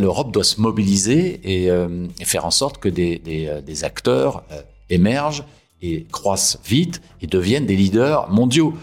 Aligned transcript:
L'Europe 0.00 0.30
doit 0.30 0.44
se 0.44 0.60
mobiliser 0.60 1.40
et, 1.42 1.72
euh, 1.72 2.06
et, 2.20 2.24
faire 2.24 2.44
en 2.44 2.52
sorte 2.52 2.78
que 2.78 2.88
des, 2.88 3.18
des, 3.18 3.48
euh, 3.48 3.60
des 3.60 3.82
acteurs 3.82 4.44
euh, 4.52 4.62
émergent 4.90 5.42
et 5.82 6.06
croissent 6.12 6.60
vite 6.64 7.02
et 7.20 7.26
deviennent 7.26 7.66
des 7.66 7.74
leaders 7.74 8.30
mondiaux. 8.30 8.74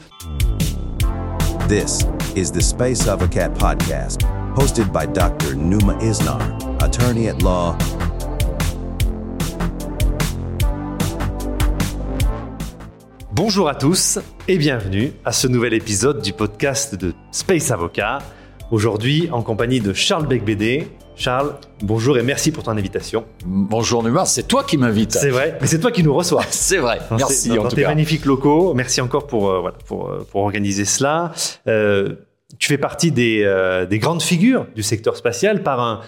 This 1.70 2.06
is 2.36 2.52
the 2.52 2.60
Space 2.60 3.08
Avocat 3.08 3.48
podcast, 3.52 4.24
hosted 4.58 4.92
by 4.92 5.08
Dr. 5.08 5.56
Numa 5.56 5.98
Isnar, 6.04 6.42
attorney 6.82 7.30
at 7.30 7.42
law. 7.42 7.78
Bonjour 13.32 13.70
à 13.70 13.76
tous 13.76 14.20
et 14.50 14.58
bienvenue 14.58 15.14
à 15.24 15.32
ce 15.32 15.48
nouvel 15.48 15.76
épisode 15.76 16.22
du 16.22 16.34
podcast 16.34 16.94
de 16.94 17.14
Space 17.32 17.72
Avocat. 17.72 18.20
Aujourd'hui 18.70 19.30
en 19.32 19.44
compagnie 19.44 19.80
de 19.80 19.94
Charles 19.94 20.28
Becbédé. 20.28 20.90
Charles, 21.18 21.56
bonjour 21.82 22.18
et 22.18 22.24
merci 22.24 22.52
pour 22.52 22.64
ton 22.64 22.72
invitation. 22.72 23.24
Bonjour 23.46 24.04
Numa, 24.04 24.26
c'est 24.26 24.44
toi 24.48 24.64
qui 24.66 24.78
m'invites. 24.78 25.14
C'est 25.14 25.30
vrai, 25.30 25.58
mais 25.62 25.68
c'est 25.68 25.80
toi 25.80 25.92
qui 25.92 26.04
nous 26.04 26.14
reçois. 26.14 26.44
c'est 26.50 26.78
vrai, 26.78 27.00
Dans 27.10 27.16
merci 27.16 27.52
en 27.54 27.64
dans 27.64 27.70
tout 27.70 27.76
tes 27.78 27.84
cas. 27.84 27.88
magnifiques 27.88 28.26
locaux. 28.26 28.74
Merci 28.74 29.00
encore 29.00 29.26
pour, 29.26 29.50
euh, 29.50 29.60
voilà, 29.62 29.78
pour, 29.88 30.10
euh, 30.10 30.28
pour 30.30 30.42
organiser 30.42 30.84
cela. 30.84 31.32
Euh, 31.68 32.16
tu 32.60 32.68
fais 32.68 32.78
partie 32.78 33.12
des, 33.12 33.44
euh, 33.44 33.86
des 33.86 33.98
grandes 34.00 34.22
figures 34.22 34.66
du 34.76 34.84
secteur 34.84 35.16
spatial 35.16 35.64
par 35.64 35.80
un, 35.80 36.02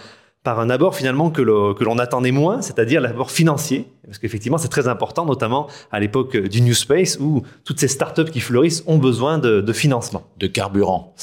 par 0.44 0.60
un 0.60 0.70
abord 0.70 0.94
finalement 0.94 1.30
que 1.30 1.42
l'on 1.42 1.98
attendait 1.98 2.30
moins, 2.30 2.62
c'est-à-dire 2.62 3.00
l'abord 3.00 3.30
financier. 3.30 3.88
Parce 4.06 4.18
qu'effectivement, 4.18 4.56
c'est 4.56 4.68
très 4.68 4.88
important, 4.88 5.26
notamment 5.26 5.68
à 5.90 6.00
l'époque 6.00 6.36
du 6.36 6.62
New 6.62 6.74
Space 6.74 7.18
où 7.20 7.42
toutes 7.64 7.80
ces 7.80 7.88
startups 7.88 8.30
qui 8.30 8.40
fleurissent 8.40 8.82
ont 8.86 8.98
besoin 8.98 9.38
de, 9.38 9.60
de 9.60 9.72
financement. 9.72 10.22
De 10.38 10.46
carburant. 10.46 11.14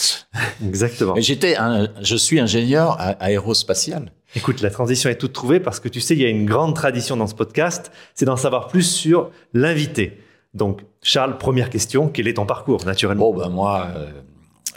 Exactement. 0.64 1.14
Mais 1.16 1.22
j'étais, 1.22 1.56
je 2.02 2.16
suis 2.16 2.40
ingénieur 2.40 2.98
aérospatial. 3.00 4.12
Écoute, 4.36 4.62
la 4.62 4.70
transition 4.70 5.10
est 5.10 5.16
toute 5.16 5.34
trouvée 5.34 5.62
parce 5.62 5.80
que 5.80 5.88
tu 5.88 6.02
sais, 6.02 6.14
il 6.14 6.22
y 6.22 6.26
a 6.26 6.30
une 6.30 6.46
grande 6.46 6.76
tradition 6.76 7.16
dans 7.16 7.28
ce 7.28 7.36
podcast, 7.36 7.92
c'est 8.14 8.26
d'en 8.26 8.36
savoir 8.36 8.68
plus 8.68 8.84
sur 8.84 9.32
l'invité. 9.54 10.20
Donc, 10.54 10.82
Charles, 11.02 11.38
première 11.38 11.70
question, 11.70 12.10
quel 12.10 12.28
est 12.28 12.34
ton 12.34 12.46
parcours, 12.46 12.86
naturellement? 12.86 13.32
Bon 13.32 13.38
ben 13.38 13.50
moi, 13.50 13.88
euh, 13.96 14.12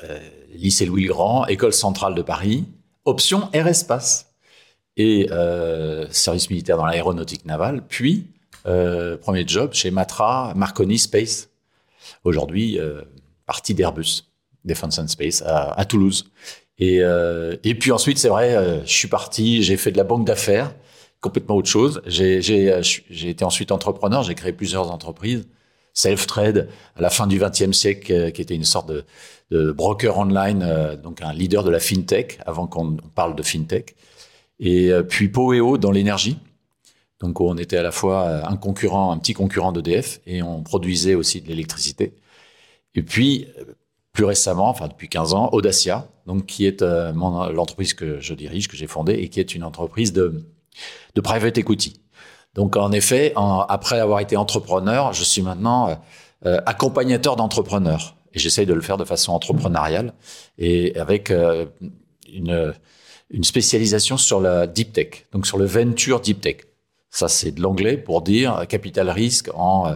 euh, 0.05 0.19
lycée 0.55 0.87
Louis 0.87 1.07
Grand, 1.07 1.47
école 1.47 1.73
centrale 1.73 2.15
de 2.15 2.23
Paris, 2.23 2.67
option 3.05 3.49
Air 3.53 3.67
Espace 3.67 4.28
et 4.99 5.29
euh, 5.31 6.07
service 6.11 6.51
militaire 6.51 6.77
dans 6.77 6.85
l'aéronautique 6.85 7.47
navale, 7.47 7.83
puis 7.89 8.27
euh, 8.67 9.17
premier 9.17 9.47
job 9.47 9.73
chez 9.73 9.91
Matra 9.91 10.53
Marconi 10.57 10.99
Space, 10.99 11.49
aujourd'hui 12.25 12.79
euh, 12.79 13.03
partie 13.47 13.75
d'Airbus 13.75 14.25
Defense 14.65 14.99
and 14.99 15.07
Space 15.07 15.43
à, 15.47 15.83
Toulouse. 15.87 16.31
Et, 16.79 17.01
puis 17.81 17.93
ensuite, 17.93 18.19
c'est 18.19 18.29
vrai, 18.29 18.83
je 18.85 18.93
suis 18.93 19.09
parti, 19.09 19.63
j'ai 19.63 19.77
fait 19.77 19.93
de 19.93 19.97
la 19.97 20.05
banque 20.05 20.27
d'affaires, 20.27 20.75
complètement 21.21 21.57
autre 21.57 21.69
chose. 21.69 22.03
J'ai 22.07 22.37
été 23.09 23.45
ensuite 23.45 23.73
entrepreneur, 23.73 24.23
j'ai 24.25 24.35
créé 24.35 24.53
plusieurs 24.53 24.91
entreprises, 24.91 25.47
self-trade 25.95 26.69
à 26.97 27.01
la 27.01 27.09
fin 27.09 27.27
du 27.27 27.39
XXe 27.39 27.73
siècle, 27.73 28.31
qui 28.33 28.43
était 28.43 28.55
une 28.55 28.65
sorte 28.65 28.93
de, 29.51 29.73
broker 29.73 30.19
online, 30.19 30.99
donc 31.03 31.23
un 31.23 31.33
leader 31.33 31.65
de 31.65 31.71
la 31.71 31.81
fintech, 31.81 32.41
avant 32.45 32.67
qu'on 32.67 32.99
on 33.03 33.09
parle 33.15 33.37
de 33.37 33.43
fintech. 33.43 33.97
Et 34.61 34.91
euh, 34.91 35.03
puis 35.03 35.29
Poeo 35.29 35.79
dans 35.79 35.91
l'énergie. 35.91 36.39
Donc 37.21 37.41
on 37.41 37.57
était 37.57 37.77
à 37.77 37.83
la 37.83 37.91
fois 37.91 38.25
euh, 38.25 38.43
un 38.45 38.57
concurrent, 38.57 39.13
un 39.13 39.19
petit 39.19 39.35
concurrent 39.35 39.73
d'EDF, 39.73 40.21
et 40.27 40.43
on 40.43 40.63
produisait 40.63 41.15
aussi 41.15 41.41
de 41.41 41.49
l'électricité. 41.49 42.15
Et 42.95 43.03
puis, 43.03 43.49
euh, 43.59 43.65
plus 44.13 44.25
récemment, 44.25 44.69
enfin 44.69 44.89
depuis 44.89 45.09
15 45.09 45.35
ans, 45.35 45.49
Audacia, 45.53 46.09
donc 46.27 46.47
qui 46.47 46.67
est 46.67 46.83
l'entreprise 46.83 47.95
que 47.95 48.19
je 48.21 48.35
dirige, 48.35 48.67
que 48.67 48.77
j'ai 48.77 48.89
fondée, 48.89 49.15
et 49.15 49.29
qui 49.29 49.39
est 49.39 49.55
une 49.55 49.63
entreprise 49.63 50.13
de, 50.13 50.45
private 51.23 51.57
equity. 51.59 52.01
Donc 52.55 52.77
en 52.77 52.91
effet, 52.91 53.33
après 53.37 54.01
avoir 54.01 54.19
été 54.19 54.37
entrepreneur, 54.37 55.13
je 55.13 55.23
suis 55.23 55.43
maintenant 55.43 56.01
accompagnateur 56.45 57.37
d'entrepreneurs. 57.37 58.17
Et 58.33 58.41
j'essaye 58.41 58.67
de 58.67 58.75
le 58.75 58.81
faire 58.81 58.97
de 58.97 59.05
façon 59.05 59.33
entrepreneuriale 59.33 60.15
et 60.59 60.97
avec 60.97 61.31
une, 61.31 62.75
une 63.31 63.45
spécialisation 63.45 64.17
sur 64.17 64.41
la 64.41 64.67
deep 64.67 64.93
tech, 64.93 65.27
donc 65.33 65.47
sur 65.47 65.59
le 65.59 65.65
venture 65.67 66.21
deep 66.21 66.41
tech. 66.41 66.57
Ça, 67.11 67.29
c'est 67.29 67.53
de 67.53 67.61
l'anglais 67.63 67.97
pour 67.97 68.23
dire 68.23 68.67
capital 68.69 69.09
risque 69.11 69.51
en, 69.55 69.89
euh, 69.89 69.95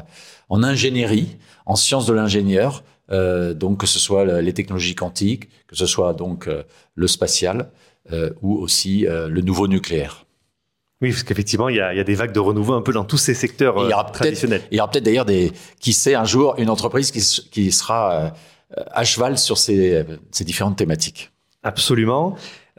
en 0.49 0.63
ingénierie, 0.63 1.37
en 1.67 1.77
sciences 1.77 2.07
de 2.07 2.13
l'ingénieur, 2.13 2.85
euh, 3.11 3.53
donc 3.55 3.81
que 3.81 3.87
ce 3.87 3.99
soit 3.99 4.25
le- 4.25 4.41
les 4.41 4.53
technologies 4.53 4.95
quantiques, 4.95 5.49
que 5.67 5.77
ce 5.77 5.87
soit 5.87 6.15
donc 6.15 6.47
euh, 6.49 6.63
le 6.95 7.07
spatial 7.07 7.71
euh, 8.13 8.31
ou 8.43 8.57
aussi 8.59 9.07
euh, 9.07 9.29
le 9.29 9.41
nouveau 9.43 9.69
nucléaire. 9.69 10.25
Oui, 11.03 11.11
parce 11.11 11.23
qu'effectivement, 11.25 11.69
il 11.69 11.77
y, 11.77 11.81
a, 11.81 11.93
il 11.93 11.97
y 11.97 12.01
a 12.01 12.05
des 12.05 12.15
vagues 12.15 12.33
de 12.33 12.39
renouveau 12.41 12.75
un 12.75 12.83
peu 12.83 12.93
dans 12.93 13.05
tous 13.05 13.19
ces 13.19 13.35
secteurs 13.35 13.75
Il 13.79 13.89
y 13.89 13.93
euh, 13.93 13.95
aura 13.95 14.05
peut-être- 14.05 14.19
traditionnels. 14.21 14.63
Il 14.71 14.77
y 14.77 14.81
aura 14.81 14.91
peut-être 14.91 15.05
d'ailleurs 15.05 15.25
des, 15.25 15.53
qui 15.81 15.93
sait 15.93 16.15
un 16.15 16.25
jour, 16.25 16.55
une 16.59 16.71
entreprise 16.71 17.11
qui, 17.11 17.21
qui 17.51 17.73
sera 17.73 18.35
euh, 18.77 18.83
à 18.93 19.05
cheval 19.05 19.37
sur 19.37 19.59
ces, 19.59 20.05
ces 20.31 20.45
différentes 20.45 20.77
thématiques. 20.79 21.32
Absolument. 21.63 22.37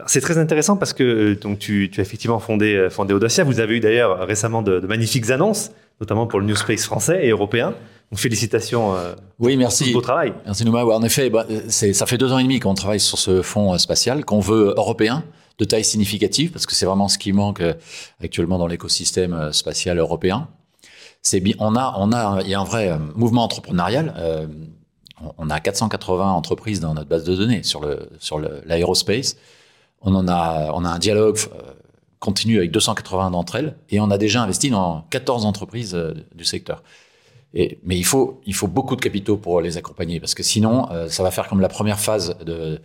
C'est 0.07 0.21
très 0.21 0.37
intéressant 0.37 0.75
parce 0.75 0.91
que 0.93 1.03
euh, 1.03 1.35
donc, 1.35 1.59
tu, 1.59 1.89
tu 1.91 1.99
as 1.99 2.03
effectivement 2.03 2.39
fondé, 2.39 2.75
euh, 2.75 2.89
fondé 2.89 3.13
Audacia. 3.13 3.43
Vous 3.43 3.59
avez 3.59 3.75
eu 3.77 3.79
d'ailleurs 3.79 4.25
récemment 4.27 4.61
de, 4.61 4.79
de 4.79 4.87
magnifiques 4.87 5.29
annonces, 5.29 5.71
notamment 6.01 6.25
pour 6.27 6.39
le 6.39 6.45
New 6.47 6.55
Space 6.55 6.83
français 6.83 7.25
et 7.25 7.29
européen. 7.29 7.75
Donc, 8.11 8.19
félicitations 8.19 8.95
euh, 8.95 9.13
Oui, 9.39 9.53
pour 9.53 9.59
merci. 9.59 9.85
ce 9.85 9.93
beau 9.93 10.01
travail. 10.01 10.33
Merci 10.45 10.65
Nouma. 10.65 10.83
Ouais, 10.83 10.95
en 10.95 11.03
effet, 11.03 11.29
bah, 11.29 11.45
ça 11.69 12.05
fait 12.05 12.17
deux 12.17 12.31
ans 12.31 12.39
et 12.39 12.43
demi 12.43 12.59
qu'on 12.59 12.73
travaille 12.73 12.99
sur 12.99 13.17
ce 13.19 13.41
fonds 13.41 13.73
euh, 13.73 13.77
spatial 13.77 14.25
qu'on 14.25 14.39
veut 14.39 14.73
européen, 14.75 15.23
de 15.59 15.65
taille 15.65 15.85
significative, 15.85 16.51
parce 16.51 16.65
que 16.65 16.73
c'est 16.73 16.87
vraiment 16.87 17.07
ce 17.07 17.19
qui 17.19 17.31
manque 17.31 17.61
actuellement 18.23 18.57
dans 18.57 18.65
l'écosystème 18.65 19.53
spatial 19.53 19.99
européen. 19.99 20.47
C'est 21.21 21.41
on 21.59 21.75
a, 21.75 21.93
on 21.99 22.11
a, 22.11 22.41
il 22.41 22.49
y 22.49 22.55
a 22.55 22.59
un 22.59 22.63
vrai 22.63 22.97
mouvement 23.15 23.43
entrepreneurial. 23.43 24.13
euh, 24.17 24.47
on- 25.37 25.49
a 25.49 25.59
480 25.59 26.31
entreprises 26.31 26.79
dans 26.79 26.93
notre 26.93 27.09
base 27.09 27.23
de 27.23 27.35
données 27.35 27.63
sur 27.63 27.81
le 27.81 28.09
sur 28.19 28.39
l'aérospace. 28.39 29.37
On 30.01 30.27
a, 30.27 30.71
on 30.73 30.83
a 30.83 30.89
un 30.89 30.99
dialogue 30.99 31.37
euh, 31.55 31.61
continu 32.19 32.57
avec 32.57 32.71
280 32.71 33.31
d'entre 33.31 33.55
elles, 33.55 33.75
et 33.89 33.99
on 34.01 34.11
a 34.11 34.17
déjà 34.17 34.41
investi 34.43 34.69
dans 34.69 35.05
14 35.09 35.45
entreprises 35.45 35.95
euh, 35.95 36.13
du 36.35 36.43
secteur. 36.43 36.83
Mais 37.53 37.97
il 37.97 38.03
faut, 38.03 38.41
il 38.45 38.53
faut 38.55 38.67
beaucoup 38.67 38.95
de 38.95 39.01
capitaux 39.01 39.37
pour 39.37 39.61
les 39.61 39.77
accompagner, 39.77 40.19
parce 40.19 40.33
que 40.33 40.41
sinon, 40.43 40.91
euh, 40.91 41.07
ça 41.07 41.21
va 41.23 41.29
faire 41.31 41.47
comme 41.47 41.61
la 41.61 41.69
première 41.69 41.99
phase 41.99 42.35
de, 42.45 42.81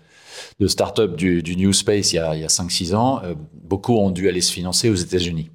de 0.61 0.67
start-up 0.69 1.17
du, 1.17 1.43
du 1.43 1.57
New 1.57 1.73
Space 1.73 2.13
il 2.13 2.17
y 2.17 2.19
a, 2.19 2.31
a 2.31 2.35
5-6 2.49 2.95
ans. 2.95 3.23
Beaucoup 3.65 3.97
ont 3.97 4.11
dû 4.11 4.29
aller 4.29 4.43
se 4.43 4.53
financer 4.53 4.89
aux 4.91 4.95
États-Unis. 4.95 5.51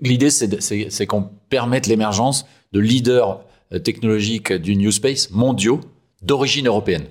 L'idée, 0.00 0.28
c'est 0.30 1.06
qu'on 1.06 1.30
permette 1.48 1.86
l'émergence 1.86 2.44
de 2.72 2.80
leaders 2.80 3.40
technologiques 3.84 4.52
du 4.52 4.76
New 4.76 4.90
Space 4.90 5.30
mondiaux 5.30 5.80
d'origine 6.24 6.66
européenne. 6.66 7.06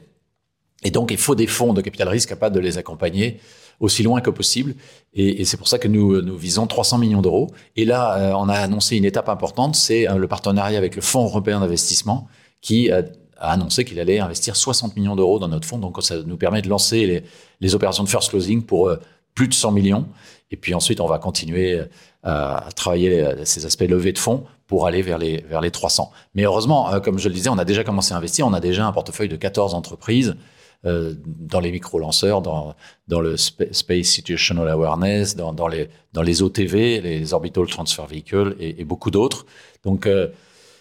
Et 0.83 0.91
donc, 0.91 1.11
il 1.11 1.17
faut 1.17 1.35
des 1.35 1.47
fonds 1.47 1.73
de 1.73 1.81
capital 1.81 2.09
risque 2.09 2.29
capables 2.29 2.55
de 2.55 2.59
les 2.59 2.77
accompagner 2.77 3.39
aussi 3.79 4.03
loin 4.03 4.21
que 4.21 4.29
possible. 4.29 4.75
Et, 5.13 5.45
c'est 5.45 5.57
pour 5.57 5.67
ça 5.67 5.79
que 5.79 5.87
nous, 5.87 6.21
nous 6.21 6.37
visons 6.37 6.67
300 6.67 6.97
millions 6.97 7.21
d'euros. 7.21 7.49
Et 7.75 7.85
là, 7.85 8.17
euh, 8.17 8.33
on 8.33 8.49
a 8.49 8.55
annoncé 8.55 8.97
une 8.97 9.05
étape 9.05 9.29
importante, 9.29 9.75
c'est 9.75 10.09
euh, 10.09 10.17
le 10.17 10.27
partenariat 10.27 10.77
avec 10.77 10.95
le 10.95 11.01
Fonds 11.01 11.23
européen 11.23 11.59
d'investissement 11.59 12.27
qui 12.61 12.91
euh, 12.91 13.01
a 13.37 13.51
annoncé 13.51 13.85
qu'il 13.85 13.99
allait 13.99 14.19
investir 14.19 14.55
60 14.55 14.95
millions 14.95 15.15
d'euros 15.15 15.37
dans 15.37 15.49
notre 15.49 15.67
fonds. 15.67 15.77
Donc, 15.77 16.01
ça 16.01 16.23
nous 16.23 16.37
permet 16.37 16.61
de 16.61 16.69
lancer 16.69 17.23
les, 17.59 17.75
opérations 17.75 18.03
de 18.03 18.09
first 18.09 18.29
closing 18.29 18.63
pour 18.63 18.87
euh, 18.87 18.97
plus 19.35 19.47
de 19.47 19.53
100 19.53 19.71
millions. 19.71 20.07
Et 20.51 20.55
puis 20.55 20.73
ensuite, 20.75 21.01
on 21.01 21.07
va 21.07 21.17
continuer 21.17 21.73
euh, 21.75 21.85
à 22.21 22.69
travailler 22.75 23.21
euh, 23.21 23.43
ces 23.43 23.65
aspects 23.65 23.81
levés 23.81 24.13
de 24.13 24.19
fonds 24.19 24.45
pour 24.67 24.87
aller 24.87 25.01
vers 25.01 25.17
les, 25.17 25.41
vers 25.41 25.61
les 25.61 25.71
300. 25.71 26.11
Mais 26.35 26.43
heureusement, 26.43 26.93
euh, 26.93 26.99
comme 26.99 27.19
je 27.19 27.27
le 27.27 27.33
disais, 27.33 27.49
on 27.49 27.57
a 27.57 27.65
déjà 27.65 27.83
commencé 27.83 28.13
à 28.13 28.17
investir. 28.17 28.47
On 28.47 28.53
a 28.53 28.59
déjà 28.59 28.85
un 28.85 28.91
portefeuille 28.91 29.29
de 29.29 29.35
14 29.35 29.73
entreprises 29.73 30.35
dans 30.85 31.61
les 31.61 31.71
micro-lanceurs, 31.71 32.41
dans, 32.41 32.75
dans 33.07 33.21
le 33.21 33.37
spa- 33.37 33.71
Space 33.71 34.07
Situational 34.07 34.67
Awareness, 34.67 35.37
dans, 35.37 35.67
les, 35.69 35.89
dans 36.11 36.21
les 36.21 36.41
OTV, 36.41 36.99
les 36.99 37.33
Orbital 37.33 37.67
Transfer 37.67 38.05
Vehicles 38.05 38.57
et, 38.59 38.83
beaucoup 38.83 39.09
d'autres. 39.09 39.45
Donc, 39.85 40.09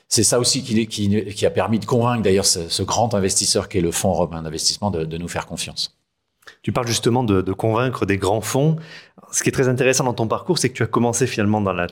c'est 0.08 0.24
ça 0.24 0.40
aussi 0.40 0.64
qui, 0.64 0.88
qui, 0.88 1.46
a 1.46 1.50
permis 1.50 1.78
de 1.78 1.84
convaincre 1.84 2.24
d'ailleurs 2.24 2.46
ce, 2.46 2.82
grand 2.82 3.14
investisseur 3.14 3.68
qui 3.68 3.78
est 3.78 3.80
le 3.80 3.92
Fonds 3.92 4.10
européen 4.10 4.42
d'investissement 4.42 4.90
de, 4.90 5.04
de 5.04 5.18
nous 5.18 5.28
faire 5.28 5.46
confiance. 5.46 5.96
Tu 6.62 6.72
parles 6.72 6.86
justement 6.86 7.24
de, 7.24 7.52
convaincre 7.52 8.06
des 8.06 8.18
grands 8.18 8.40
fonds. 8.40 8.76
Ce 9.30 9.42
qui 9.42 9.48
est 9.48 9.52
très 9.52 9.68
intéressant 9.68 10.04
dans 10.04 10.14
ton 10.14 10.26
parcours, 10.26 10.58
c'est 10.58 10.68
que 10.68 10.74
tu 10.74 10.82
as 10.82 10.86
commencé 10.86 11.26
finalement 11.26 11.60
dans 11.60 11.72
la, 11.72 11.88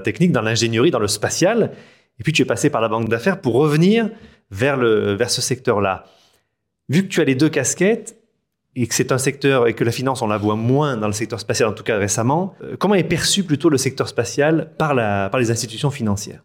technique, 0.00 0.32
dans 0.32 0.42
l'ingénierie, 0.42 0.90
dans 0.90 0.98
le 0.98 1.08
spatial, 1.08 1.72
et 2.18 2.22
puis 2.22 2.32
tu 2.32 2.42
es 2.42 2.44
passé 2.44 2.70
par 2.70 2.80
la 2.80 2.88
banque 2.88 3.08
d'affaires 3.08 3.40
pour 3.40 3.54
revenir 3.54 4.10
vers, 4.50 4.76
le, 4.76 5.14
vers 5.14 5.30
ce 5.30 5.40
secteur-là. 5.40 6.04
Vu 6.88 7.02
que 7.02 7.08
tu 7.08 7.20
as 7.20 7.24
les 7.24 7.34
deux 7.34 7.48
casquettes, 7.48 8.18
et 8.76 8.86
que 8.88 8.94
c'est 8.94 9.12
un 9.12 9.18
secteur, 9.18 9.68
et 9.68 9.74
que 9.74 9.84
la 9.84 9.92
finance, 9.92 10.20
on 10.22 10.26
la 10.26 10.36
voit 10.36 10.56
moins 10.56 10.96
dans 10.96 11.06
le 11.06 11.12
secteur 11.12 11.38
spatial, 11.38 11.68
en 11.68 11.72
tout 11.72 11.84
cas 11.84 11.96
récemment, 11.96 12.54
euh, 12.62 12.76
comment 12.76 12.94
est 12.94 13.04
perçu 13.04 13.44
plutôt 13.44 13.68
le 13.68 13.78
secteur 13.78 14.08
spatial 14.08 14.72
par, 14.76 14.94
la, 14.94 15.28
par 15.30 15.38
les 15.40 15.50
institutions 15.50 15.90
financières? 15.90 16.42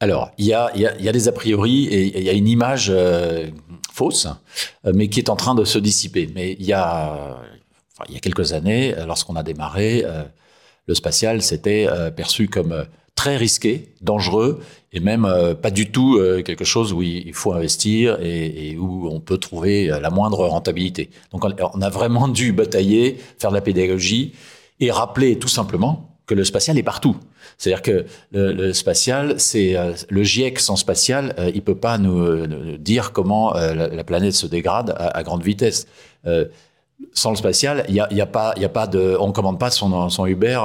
Alors, 0.00 0.32
il 0.38 0.46
y 0.46 0.52
a, 0.52 0.70
y 0.76 1.08
a 1.08 1.12
des 1.12 1.28
a 1.28 1.32
priori 1.32 1.86
et 1.86 2.18
il 2.18 2.24
y 2.24 2.28
a 2.28 2.32
une 2.32 2.48
image 2.48 2.88
euh, 2.92 3.48
fausse, 3.94 4.26
euh, 4.86 4.92
mais 4.94 5.08
qui 5.08 5.20
est 5.20 5.30
en 5.30 5.36
train 5.36 5.54
de 5.54 5.64
se 5.64 5.78
dissiper. 5.78 6.30
Mais 6.34 6.56
il 6.58 6.66
y 6.66 6.72
a, 6.72 7.38
enfin, 7.92 8.04
il 8.08 8.14
y 8.14 8.16
a 8.16 8.20
quelques 8.20 8.52
années, 8.52 8.94
lorsqu'on 9.06 9.36
a 9.36 9.42
démarré, 9.42 10.04
le 10.86 10.94
spatial, 10.94 11.42
c'était 11.42 11.88
perçu 12.14 12.48
comme 12.48 12.86
très 13.14 13.36
risqué, 13.36 13.94
dangereux 14.02 14.60
et 14.92 15.00
même 15.00 15.28
pas 15.62 15.70
du 15.70 15.90
tout 15.90 16.20
quelque 16.44 16.64
chose 16.64 16.92
où 16.92 17.02
il 17.02 17.32
faut 17.32 17.52
investir 17.52 18.18
et, 18.20 18.70
et, 18.70 18.76
où 18.76 19.08
on 19.08 19.20
peut 19.20 19.38
trouver 19.38 19.86
la 19.86 20.10
moindre 20.10 20.46
rentabilité. 20.46 21.10
Donc 21.30 21.44
on 21.44 21.80
a 21.80 21.90
vraiment 21.90 22.28
dû 22.28 22.52
batailler, 22.52 23.18
faire 23.38 23.50
de 23.50 23.54
la 23.54 23.62
pédagogie 23.62 24.34
et 24.80 24.90
rappeler 24.90 25.38
tout 25.38 25.48
simplement 25.48 26.13
que 26.26 26.34
le 26.34 26.44
spatial 26.44 26.78
est 26.78 26.82
partout. 26.82 27.16
C'est-à-dire 27.58 27.82
que 27.82 28.06
le, 28.32 28.72
spatial, 28.72 29.34
c'est 29.38 29.76
euh, 29.76 29.92
le 30.08 30.22
GIEC 30.22 30.58
sans 30.58 30.76
spatial, 30.76 31.34
euh, 31.38 31.50
il 31.54 31.62
peut 31.62 31.76
pas 31.76 31.98
nous, 31.98 32.18
euh, 32.18 32.76
dire 32.78 33.12
comment 33.12 33.52
la, 33.54 34.04
planète 34.04 34.34
se 34.34 34.46
dégrade 34.46 34.94
à, 34.98 35.22
grande 35.22 35.42
vitesse. 35.42 35.86
sans 37.12 37.30
le 37.30 37.36
spatial, 37.36 37.84
il 37.88 37.94
y 37.94 38.00
a, 38.00 38.12
y 38.12 38.20
a, 38.20 38.54
y 38.56 38.64
a 38.64 38.68
pas 38.68 38.86
de, 38.86 39.16
on 39.18 39.32
commande 39.32 39.58
pas 39.58 39.70
son, 39.70 40.26
Uber 40.26 40.60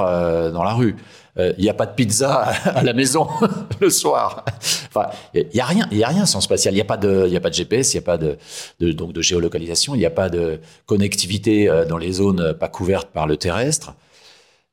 dans 0.52 0.62
la 0.62 0.74
rue. 0.74 0.96
Il 1.38 1.62
n'y 1.62 1.70
a 1.70 1.74
pas 1.74 1.86
de 1.86 1.94
pizza 1.94 2.52
à 2.64 2.82
la 2.82 2.92
maison 2.92 3.28
le 3.80 3.88
soir. 3.88 4.44
Enfin, 4.88 5.06
il 5.32 5.46
y 5.54 5.60
a 5.60 5.64
rien, 5.64 5.88
il 5.90 5.98
y 5.98 6.04
a 6.04 6.08
rien 6.08 6.26
sans 6.26 6.40
spatial. 6.40 6.74
Il 6.74 6.76
n'y 6.76 6.82
a 6.82 6.86
pas 6.86 6.98
de, 6.98 7.26
il 7.28 7.36
a 7.36 7.40
pas 7.40 7.48
de 7.48 7.54
GPS, 7.54 7.94
il 7.94 7.96
n'y 7.96 8.02
a 8.02 8.06
pas 8.06 8.18
de, 8.18 8.36
donc 8.92 9.12
de 9.12 9.22
géolocalisation, 9.22 9.94
il 9.94 9.98
n'y 9.98 10.06
a 10.06 10.10
pas 10.10 10.28
de 10.28 10.60
connectivité 10.86 11.70
dans 11.88 11.98
les 11.98 12.12
zones 12.12 12.52
pas 12.54 12.68
couvertes 12.68 13.08
par 13.08 13.26
le 13.26 13.36
terrestre. 13.36 13.94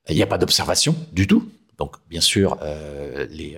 Il 0.09 0.15
n'y 0.15 0.23
a 0.23 0.27
pas 0.27 0.37
d'observation 0.37 0.95
du 1.11 1.27
tout. 1.27 1.49
Donc, 1.77 1.95
bien 2.09 2.21
sûr, 2.21 2.57
euh, 2.61 3.27
euh, 3.29 3.57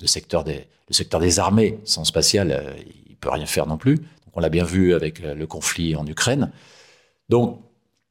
le, 0.00 0.06
secteur 0.06 0.44
des, 0.44 1.38
armées 1.38 1.78
sans 1.84 2.04
spatial, 2.04 2.50
euh, 2.52 2.72
il 3.08 3.16
peut 3.16 3.30
rien 3.30 3.46
faire 3.46 3.66
non 3.66 3.76
plus. 3.76 3.98
On 4.34 4.40
l'a 4.40 4.48
bien 4.48 4.64
vu 4.64 4.94
avec 4.94 5.20
le 5.20 5.46
conflit 5.46 5.96
en 5.96 6.06
Ukraine. 6.06 6.52
Donc, 7.28 7.60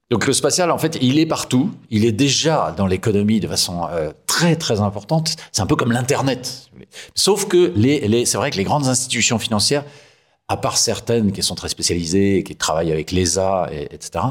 le 0.10 0.34
spatial, 0.34 0.72
en 0.72 0.78
fait, 0.78 0.98
il 1.01 1.19
est 1.19 1.25
partout. 1.25 1.72
Il 1.89 2.06
est 2.06 2.12
déjà 2.12 2.74
dans 2.78 2.88
l'économie 2.88 3.39
de 3.39 3.48
façon 3.48 3.88
euh, 3.92 4.12
très, 4.25 4.56
très 4.56 4.80
importante. 4.80 5.36
C'est 5.51 5.62
un 5.62 5.66
peu 5.66 5.75
comme 5.75 5.92
l'Internet. 5.92 6.69
Sauf 7.13 7.48
que 7.48 7.74
c'est 7.75 8.38
vrai 8.38 8.51
que 8.51 8.57
les 8.57 8.63
grandes 8.63 8.88
institutions 8.88 9.38
financières, 9.38 9.84
à 10.48 10.56
part 10.56 10.78
certaines 10.78 11.34
qui 11.34 11.44
sont 11.44 11.56
très 11.56 11.68
spécialisées, 11.68 12.44
qui 12.44 12.56
travaillent 12.56 12.92
avec 12.92 13.12
l'ESA, 13.12 13.69
et, 13.72 13.94
etc., 13.94 14.24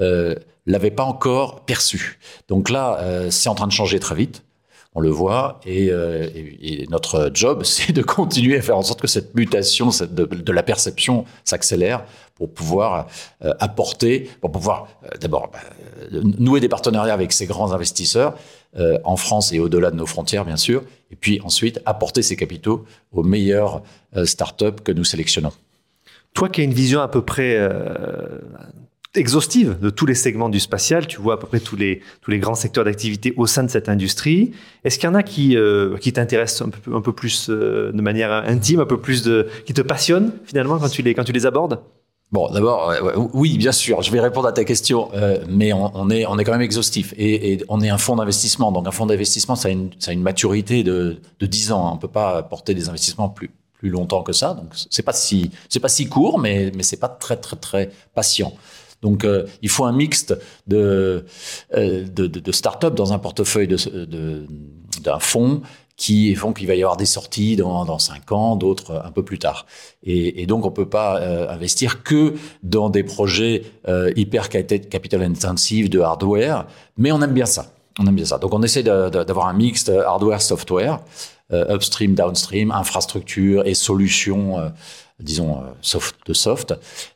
euh, 0.00 0.34
l'avaient 0.66 0.90
pas 0.90 1.04
encore 1.04 1.64
perçu. 1.64 2.18
Donc 2.48 2.70
là, 2.70 2.98
euh, 3.00 3.30
c'est 3.30 3.48
en 3.48 3.54
train 3.54 3.66
de 3.66 3.72
changer 3.72 4.00
très 4.00 4.14
vite 4.14 4.42
on 4.94 5.00
le 5.00 5.08
voit, 5.08 5.60
euh, 5.66 6.28
et, 6.34 6.82
et, 6.82 6.86
notre 6.88 7.30
job, 7.32 7.62
c'est 7.64 7.92
de 7.92 8.02
continuer 8.02 8.58
à 8.58 8.62
faire 8.62 8.76
en 8.76 8.82
sorte 8.82 9.00
que 9.00 9.06
cette 9.06 9.34
mutation 9.34 9.90
de, 9.90 10.52
la 10.52 10.62
perception 10.62 11.24
s'accélère 11.44 12.04
pour 12.34 12.52
pouvoir 12.52 13.06
euh, 13.44 13.52
apporter, 13.60 14.28
pour 14.40 14.50
pouvoir 14.50 14.88
euh, 15.04 15.08
d'abord 15.20 15.50
bah, 15.52 15.60
nouer 16.10 16.60
des 16.60 16.68
partenariats 16.68 17.14
avec 17.14 17.32
ces 17.32 17.46
grands 17.46 17.72
investisseurs 17.72 18.34
en 19.02 19.16
France 19.16 19.52
et 19.52 19.58
au-delà 19.58 19.90
de 19.90 19.96
nos 19.96 20.06
frontières, 20.06 20.44
bien 20.44 20.56
sûr, 20.56 20.84
et 21.10 21.16
puis 21.16 21.40
ensuite 21.42 21.80
apporter 21.86 22.22
ces 22.22 22.36
capitaux 22.36 22.84
aux 23.10 23.24
meilleures 23.24 23.82
startups 24.24 24.80
que 24.84 24.92
nous 24.92 25.02
sélectionnons. 25.02 25.50
Toi 26.34 26.48
qui 26.48 26.60
as 26.60 26.64
une 26.64 26.72
vision 26.72 27.00
à 27.00 27.08
peu 27.08 27.22
près 27.22 27.58
exhaustive 29.14 29.78
de 29.80 29.90
tous 29.90 30.06
les 30.06 30.14
segments 30.14 30.48
du 30.48 30.60
spatial. 30.60 31.06
Tu 31.06 31.20
vois 31.20 31.34
à 31.34 31.36
peu 31.36 31.46
près 31.46 31.60
tous 31.60 31.76
les, 31.76 32.00
tous 32.20 32.30
les 32.30 32.38
grands 32.38 32.54
secteurs 32.54 32.84
d'activité 32.84 33.34
au 33.36 33.46
sein 33.46 33.64
de 33.64 33.70
cette 33.70 33.88
industrie. 33.88 34.52
Est-ce 34.84 34.98
qu'il 34.98 35.08
y 35.08 35.10
en 35.10 35.14
a 35.14 35.22
qui, 35.22 35.56
euh, 35.56 35.96
qui 35.98 36.12
t'intéressent 36.12 36.68
un 36.92 37.00
peu, 37.00 37.12
plus 37.12 37.50
euh, 37.50 37.90
de 37.92 38.02
manière 38.02 38.32
intime, 38.32 38.80
un 38.80 38.86
peu 38.86 39.00
plus 39.00 39.22
de, 39.22 39.48
qui 39.66 39.74
te 39.74 39.82
passionnent 39.82 40.32
finalement 40.44 40.78
quand 40.78 40.88
tu 40.88 41.02
les, 41.02 41.14
quand 41.14 41.24
tu 41.24 41.32
les 41.32 41.46
abordes? 41.46 41.80
Bon, 42.32 42.48
d'abord, 42.48 42.94
oui, 43.34 43.58
bien 43.58 43.72
sûr, 43.72 44.02
je 44.02 44.12
vais 44.12 44.20
répondre 44.20 44.46
à 44.46 44.52
ta 44.52 44.62
question, 44.62 45.10
euh, 45.14 45.38
mais 45.48 45.72
on, 45.72 46.10
est, 46.10 46.26
on 46.26 46.38
est 46.38 46.44
quand 46.44 46.52
même 46.52 46.60
exhaustif 46.60 47.12
et, 47.18 47.60
on 47.68 47.80
est 47.80 47.88
un 47.88 47.98
fonds 47.98 48.14
d'investissement. 48.14 48.70
Donc, 48.70 48.86
un 48.86 48.92
fonds 48.92 49.06
d'investissement, 49.06 49.56
ça, 49.56 49.66
a 49.66 49.72
une, 49.72 49.90
ça 49.98 50.12
une 50.12 50.22
maturité 50.22 50.84
de, 50.84 51.16
de 51.40 51.46
10 51.46 51.72
ans. 51.72 51.90
On 51.90 51.94
ne 51.96 52.00
peut 52.00 52.06
pas 52.06 52.44
porter 52.44 52.72
des 52.72 52.88
investissements 52.88 53.30
plus, 53.30 53.50
plus 53.80 53.88
longtemps 53.88 54.22
que 54.22 54.32
ça. 54.32 54.54
Donc, 54.54 54.66
c'est 54.90 55.02
pas 55.02 55.12
si, 55.12 55.50
pas 55.82 55.88
si 55.88 56.08
court, 56.08 56.38
mais, 56.38 56.70
mais 56.76 56.82
c'est 56.84 56.98
pas 56.98 57.08
très, 57.08 57.36
très, 57.36 57.56
très 57.56 57.90
patient. 58.14 58.52
Donc, 59.02 59.24
euh, 59.24 59.46
il 59.62 59.68
faut 59.68 59.84
un 59.84 59.92
mixte 59.92 60.36
de, 60.66 61.24
euh, 61.74 62.04
de, 62.04 62.26
de, 62.26 62.40
de 62.40 62.52
start-up 62.52 62.94
dans 62.94 63.12
un 63.12 63.18
portefeuille 63.18 63.68
d'un 63.68 65.18
fonds 65.18 65.62
qui 65.96 66.34
font 66.34 66.52
qu'il 66.52 66.66
va 66.66 66.74
y 66.74 66.82
avoir 66.82 66.96
des 66.96 67.06
sorties 67.06 67.56
dans, 67.56 67.84
dans 67.84 67.98
cinq 67.98 68.32
ans, 68.32 68.56
d'autres 68.56 69.02
un 69.04 69.10
peu 69.10 69.22
plus 69.22 69.38
tard. 69.38 69.66
Et, 70.02 70.42
et 70.42 70.46
donc, 70.46 70.64
on 70.64 70.70
peut 70.70 70.88
pas 70.88 71.18
euh, 71.18 71.48
investir 71.50 72.02
que 72.02 72.34
dans 72.62 72.90
des 72.90 73.02
projets 73.02 73.64
euh, 73.88 74.10
hyper 74.16 74.48
capital 74.48 75.22
intensive 75.22 75.88
de 75.90 76.00
hardware, 76.00 76.66
mais 76.96 77.12
on 77.12 77.20
aime 77.22 77.34
bien 77.34 77.46
ça. 77.46 77.72
On 77.98 78.06
aime 78.06 78.14
bien 78.14 78.24
ça. 78.24 78.38
Donc, 78.38 78.54
on 78.54 78.62
essaie 78.62 78.82
d'avoir 78.82 79.48
un 79.48 79.52
mixte 79.52 79.90
hardware-software, 79.90 81.00
upstream, 81.52 82.14
downstream, 82.14 82.70
infrastructure 82.70 83.66
et 83.66 83.74
solutions 83.74 84.72
disons, 85.22 85.58
euh, 85.58 85.70
soft 85.80 86.16
de 86.26 86.32
soft. 86.32 86.74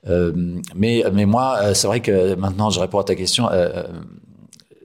Euh, 0.08 0.32
mais, 0.74 1.04
mais 1.12 1.26
moi, 1.26 1.58
euh, 1.60 1.74
c'est 1.74 1.86
vrai 1.86 2.00
que 2.00 2.34
maintenant, 2.34 2.70
je 2.70 2.80
réponds 2.80 2.98
à 2.98 3.04
ta 3.04 3.14
question. 3.14 3.48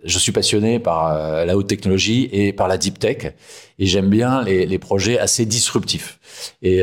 je 0.05 0.17
suis 0.17 0.31
passionné 0.31 0.79
par 0.79 1.45
la 1.45 1.57
haute 1.57 1.67
technologie 1.67 2.29
et 2.31 2.53
par 2.53 2.67
la 2.69 2.77
deep 2.77 2.99
tech, 2.99 3.33
et 3.79 3.85
j'aime 3.85 4.09
bien 4.09 4.43
les, 4.43 4.79
projets 4.79 5.17
assez 5.17 5.45
disruptifs. 5.45 6.19
Et 6.61 6.81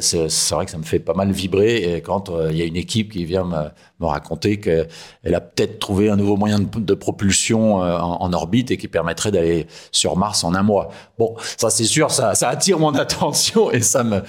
c'est 0.00 0.54
vrai 0.54 0.64
que 0.64 0.70
ça 0.70 0.78
me 0.78 0.84
fait 0.84 0.98
pas 0.98 1.14
mal 1.14 1.32
vibrer 1.32 2.02
quand 2.04 2.30
il 2.50 2.56
y 2.56 2.62
a 2.62 2.64
une 2.64 2.76
équipe 2.76 3.12
qui 3.12 3.24
vient 3.24 3.44
me, 3.44 4.06
raconter 4.06 4.60
qu'elle 4.60 5.34
a 5.34 5.40
peut-être 5.40 5.78
trouvé 5.78 6.10
un 6.10 6.16
nouveau 6.16 6.36
moyen 6.36 6.58
de, 6.58 6.94
propulsion 6.94 7.76
en, 7.76 8.20
en, 8.20 8.32
orbite 8.34 8.70
et 8.70 8.76
qui 8.76 8.86
permettrait 8.86 9.30
d'aller 9.30 9.66
sur 9.92 10.18
Mars 10.18 10.44
en 10.44 10.54
un 10.54 10.62
mois. 10.62 10.90
Bon, 11.18 11.36
ça 11.56 11.70
c'est 11.70 11.84
sûr, 11.84 12.10
ça, 12.10 12.32
attire 12.42 12.78
mon 12.78 12.94
attention 12.94 13.70
et 13.70 13.80
ça 13.80 14.04
me, 14.04 14.22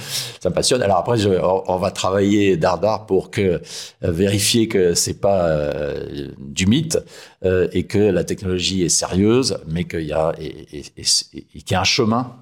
passionne. 0.50 0.82
Alors 0.82 0.98
après, 0.98 1.26
on 1.26 1.78
va 1.78 1.92
travailler 1.92 2.58
dardard 2.58 3.06
pour 3.06 3.30
euh, 3.38 3.60
vérifier 4.02 4.68
que 4.68 4.94
c'est 4.94 5.20
pas 5.20 5.48
euh, 5.48 6.30
du 6.40 6.66
mythe 6.68 6.98
euh, 7.44 7.68
et 7.72 7.84
que 7.84 7.98
la 7.98 8.24
technologie 8.24 8.84
est 8.84 8.90
sérieuse, 8.90 9.60
mais 9.68 9.86
qu'il 9.86 10.06
y 10.06 10.14
a 10.14 10.34
qu'il 10.34 11.72
y 11.72 11.76
a 11.76 11.82
un 11.82 11.86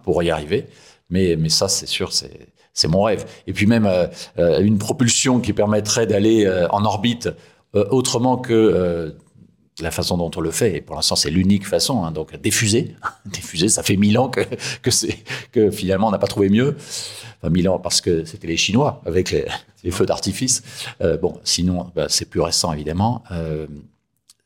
pour 0.03 0.21
y 0.23 0.29
arriver. 0.29 0.67
Mais, 1.09 1.35
mais 1.37 1.49
ça, 1.49 1.67
c'est 1.67 1.87
sûr, 1.87 2.13
c'est 2.13 2.53
c'est 2.73 2.87
mon 2.87 3.03
rêve. 3.03 3.25
Et 3.47 3.53
puis 3.53 3.65
même 3.65 3.85
euh, 3.85 4.07
euh, 4.39 4.61
une 4.61 4.77
propulsion 4.77 5.39
qui 5.39 5.53
permettrait 5.53 6.07
d'aller 6.07 6.45
euh, 6.45 6.67
en 6.69 6.83
orbite 6.83 7.29
autrement 7.75 8.37
que 8.37 9.15
la 9.79 9.89
façon 9.89 10.15
dont 10.15 10.29
on 10.35 10.41
le 10.41 10.51
fait. 10.51 10.75
Et 10.75 10.81
pour 10.81 10.95
l'instant, 10.95 11.15
c'est 11.15 11.31
l'unique 11.31 11.65
façon. 11.65 12.03
Hein, 12.03 12.11
donc 12.11 12.39
diffuser, 12.39 12.95
diffuser, 13.25 13.67
ça 13.67 13.81
fait 13.81 13.95
mille 13.95 14.19
ans 14.19 14.29
que, 14.29 14.41
que, 14.83 14.91
que 15.51 15.71
finalement 15.71 16.09
on 16.09 16.11
n'a 16.11 16.19
pas 16.19 16.27
trouvé 16.27 16.49
mieux. 16.49 16.75
Enfin, 17.41 17.49
mille 17.49 17.67
ans 17.67 17.79
parce 17.79 17.99
que 17.99 18.25
c'était 18.25 18.45
les 18.45 18.57
Chinois 18.57 19.01
avec 19.07 19.31
les, 19.31 19.47
feux 19.89 20.05
d'artifice. 20.05 20.61
Bon, 21.19 21.39
sinon, 21.43 21.91
bah, 21.95 22.05
c'est 22.09 22.25
plus 22.25 22.41
récent 22.41 22.71
évidemment. 22.73 23.23
Euh, 23.31 23.65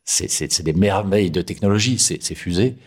c'est 0.05 0.63
des 0.63 0.73
merveilles 0.73 1.31
de 1.31 1.41
technologie, 1.41 1.99
ces 1.99 2.35
fusées. 2.35 2.77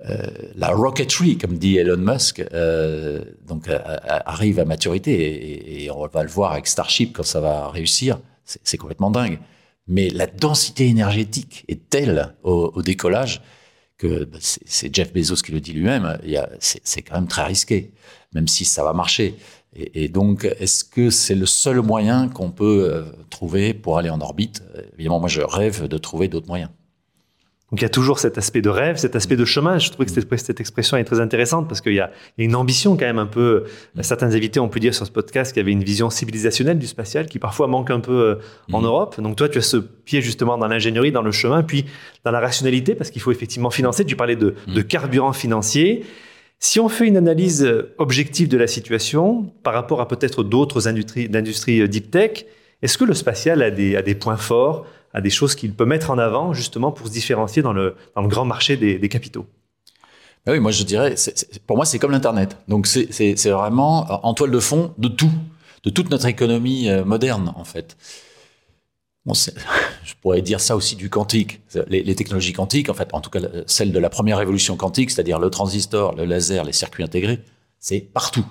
Euh, 0.00 0.26
la 0.56 0.70
rocketry, 0.70 1.38
comme 1.38 1.56
dit 1.56 1.76
Elon 1.76 1.96
Musk, 1.96 2.44
euh, 2.52 3.24
donc 3.46 3.68
euh, 3.68 3.78
arrive 4.26 4.58
à 4.58 4.64
maturité 4.64 5.84
et, 5.84 5.90
on 5.90 6.06
va 6.08 6.24
le 6.24 6.28
voir 6.28 6.52
avec 6.52 6.66
Starship 6.66 7.12
quand 7.16 7.22
ça 7.22 7.40
va 7.40 7.70
réussir. 7.70 8.18
C'est 8.44 8.76
complètement 8.76 9.10
dingue. 9.10 9.38
Mais 9.86 10.10
la 10.10 10.26
densité 10.26 10.88
énergétique 10.88 11.64
est 11.68 11.88
telle 11.88 12.34
au, 12.42 12.82
décollage 12.82 13.40
que 13.96 14.24
bah, 14.24 14.38
c'est 14.40 14.94
Jeff 14.94 15.12
Bezos 15.12 15.36
qui 15.36 15.52
le 15.52 15.60
dit 15.60 15.72
lui-même. 15.72 16.18
C'est 16.58 17.02
quand 17.02 17.14
même 17.14 17.28
très 17.28 17.44
risqué, 17.44 17.92
même 18.34 18.48
si 18.48 18.64
ça 18.64 18.82
va 18.82 18.92
marcher. 18.92 19.36
Et, 19.74 20.08
donc, 20.08 20.44
est-ce 20.58 20.84
que 20.84 21.10
c'est 21.10 21.34
le 21.34 21.46
seul 21.46 21.80
moyen 21.80 22.28
qu'on 22.28 22.50
peut 22.50 23.04
trouver 23.30 23.74
pour 23.74 23.98
aller 23.98 24.10
en 24.10 24.20
orbite? 24.20 24.62
Évidemment, 24.94 25.20
moi, 25.20 25.28
je 25.28 25.40
rêve 25.40 25.88
de 25.88 25.98
trouver 25.98 26.28
d'autres 26.28 26.48
moyens. 26.48 26.70
Donc 27.70 27.80
il 27.80 27.82
y 27.82 27.86
a 27.86 27.90
toujours 27.90 28.18
cet 28.18 28.36
aspect 28.36 28.60
de 28.60 28.68
rêve, 28.68 28.96
cet 28.96 29.16
aspect 29.16 29.36
de 29.36 29.44
chemin. 29.44 29.78
Je 29.78 29.90
trouve 29.90 30.04
que 30.04 30.12
cette, 30.12 30.38
cette 30.38 30.60
expression 30.60 30.96
est 30.96 31.04
très 31.04 31.18
intéressante 31.18 31.66
parce 31.66 31.80
qu'il 31.80 31.92
y, 31.92 31.96
y, 31.96 32.00
a 32.00 32.10
une 32.36 32.54
ambition 32.54 32.96
quand 32.96 33.06
même 33.06 33.18
un 33.18 33.26
peu. 33.26 33.64
Mm. 33.94 34.02
Certains 34.02 34.32
invités 34.32 34.60
ont 34.60 34.68
pu 34.68 34.80
dire 34.80 34.94
sur 34.94 35.06
ce 35.06 35.10
podcast 35.10 35.52
qu'il 35.52 35.60
y 35.60 35.64
avait 35.64 35.72
une 35.72 35.82
vision 35.82 36.10
civilisationnelle 36.10 36.78
du 36.78 36.86
spatial 36.86 37.26
qui 37.26 37.38
parfois 37.38 37.66
manque 37.66 37.90
un 37.90 38.00
peu 38.00 38.12
euh, 38.12 38.34
en 38.72 38.82
mm. 38.82 38.84
Europe. 38.84 39.20
Donc 39.20 39.36
toi, 39.36 39.48
tu 39.48 39.58
as 39.58 39.62
ce 39.62 39.78
pied 39.78 40.20
justement 40.20 40.58
dans 40.58 40.68
l'ingénierie, 40.68 41.10
dans 41.10 41.22
le 41.22 41.32
chemin, 41.32 41.62
puis 41.62 41.86
dans 42.22 42.30
la 42.30 42.40
rationalité 42.40 42.94
parce 42.94 43.10
qu'il 43.10 43.22
faut 43.22 43.32
effectivement 43.32 43.70
financer. 43.70 44.04
Tu 44.04 44.14
parlais 44.14 44.36
de, 44.36 44.54
mm. 44.68 44.74
de 44.74 44.82
carburant 44.82 45.32
financier. 45.32 46.04
Si 46.60 46.80
on 46.80 46.88
fait 46.88 47.06
une 47.06 47.16
analyse 47.16 47.68
objective 47.98 48.48
de 48.48 48.58
la 48.58 48.66
situation 48.66 49.52
par 49.62 49.72
rapport 49.72 50.00
à 50.00 50.06
peut-être 50.06 50.44
d'autres 50.44 50.86
industries, 50.86 51.30
industries 51.34 51.80
euh, 51.80 51.88
deep 51.88 52.10
tech, 52.10 52.44
est-ce 52.82 52.98
que 52.98 53.04
le 53.04 53.14
spatial 53.14 53.62
a 53.62 53.70
des, 53.70 53.96
a 53.96 54.02
des 54.02 54.14
points 54.14 54.36
forts 54.36 54.86
à 55.14 55.20
des 55.20 55.30
choses 55.30 55.54
qu'il 55.54 55.72
peut 55.72 55.86
mettre 55.86 56.10
en 56.10 56.18
avant 56.18 56.52
justement 56.52 56.92
pour 56.92 57.06
se 57.06 57.12
différencier 57.12 57.62
dans 57.62 57.72
le, 57.72 57.96
dans 58.14 58.22
le 58.22 58.28
grand 58.28 58.44
marché 58.44 58.76
des, 58.76 59.08
capitaux 59.08 59.46
ben 60.44 60.52
oui, 60.52 60.60
moi 60.60 60.72
je 60.72 60.82
dirais, 60.82 61.14
pour 61.66 61.76
moi 61.76 61.86
c'est 61.86 61.98
comme 61.98 62.10
l'Internet. 62.10 62.58
Donc 62.68 62.86
c'est 62.86 63.48
vraiment 63.48 64.26
en 64.26 64.34
toile 64.34 64.50
de 64.50 64.60
fond 64.60 64.92
de 64.98 65.08
tout, 65.08 65.30
de 65.84 65.90
toute 65.90 66.10
notre 66.10 66.26
économie 66.26 66.90
euh, 66.90 67.02
moderne 67.02 67.54
en 67.56 67.64
fait. 67.64 67.96
je 70.04 70.12
pourrais 70.20 70.42
dire 70.42 70.60
ça 70.60 70.76
aussi 70.76 70.96
du 70.96 71.08
quantique. 71.08 71.62
Les, 71.88 72.14
technologies 72.14 72.52
quantiques, 72.52 72.90
en 72.90 72.94
fait, 72.94 73.08
en 73.14 73.22
tout 73.22 73.30
cas 73.30 73.40
celle 73.66 73.92
de 73.92 73.98
la 73.98 74.10
première 74.10 74.36
révolution 74.36 74.76
quantique, 74.76 75.10
c'est-à-dire 75.10 75.38
le 75.38 75.48
transistor, 75.48 76.14
le 76.14 76.26
laser, 76.26 76.64
les 76.64 76.74
circuits 76.74 77.02
intégrés, 77.02 77.40
c'est 77.78 78.00
partout. 78.00 78.44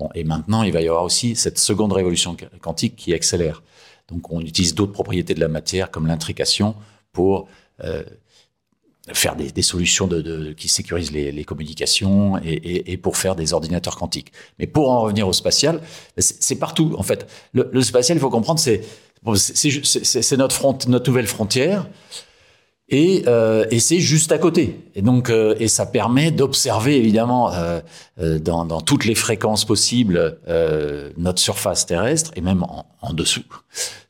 Bon, 0.00 0.08
et 0.14 0.24
maintenant, 0.24 0.62
il 0.62 0.72
va 0.72 0.80
y 0.80 0.88
avoir 0.88 1.04
aussi 1.04 1.36
cette 1.36 1.58
seconde 1.58 1.92
révolution 1.92 2.36
quantique 2.60 2.96
qui 2.96 3.14
accélère. 3.14 3.62
Donc, 4.10 4.32
on 4.32 4.40
utilise 4.40 4.74
d'autres 4.74 4.92
propriétés 4.92 5.34
de 5.34 5.40
la 5.40 5.48
matière, 5.48 5.90
comme 5.90 6.06
l'intrication, 6.06 6.74
pour 7.12 7.48
euh, 7.84 8.02
faire 9.12 9.36
des, 9.36 9.62
solutions 9.62 10.08
qui 10.56 10.68
sécurisent 10.68 11.12
les, 11.12 11.44
communications 11.44 12.38
et, 12.44 12.96
pour 12.96 13.16
faire 13.16 13.34
des 13.36 13.52
ordinateurs 13.52 13.96
quantiques. 13.96 14.32
Mais 14.58 14.66
pour 14.66 14.90
en 14.90 15.00
revenir 15.00 15.26
au 15.26 15.32
spatial, 15.32 15.80
c'est 16.18 16.56
partout, 16.56 16.94
en 16.96 17.02
fait. 17.02 17.26
Le, 17.52 17.82
spatial, 17.82 18.18
il 18.18 18.20
faut 18.20 18.30
comprendre, 18.30 18.60
c'est 18.60 18.82
notre 20.36 20.88
nouvelle 21.06 21.26
frontière. 21.26 21.88
Et, 22.90 23.22
euh, 23.28 23.66
et 23.70 23.78
c'est 23.78 24.00
juste 24.00 24.32
à 24.32 24.38
côté. 24.38 24.80
Et 24.96 25.02
donc, 25.02 25.30
euh, 25.30 25.54
et 25.60 25.68
ça 25.68 25.86
permet 25.86 26.32
d'observer 26.32 26.96
évidemment 26.96 27.52
euh, 27.52 27.80
euh 28.18 28.40
dans, 28.40 28.64
dans, 28.64 28.80
toutes 28.80 29.04
les 29.04 29.14
fréquences 29.14 29.64
possibles 29.64 30.38
euh, 30.48 31.10
notre 31.16 31.40
surface 31.40 31.86
terrestre 31.86 32.32
et 32.34 32.40
même 32.40 32.64
en, 32.64 32.86
en, 33.00 33.12
dessous, 33.12 33.44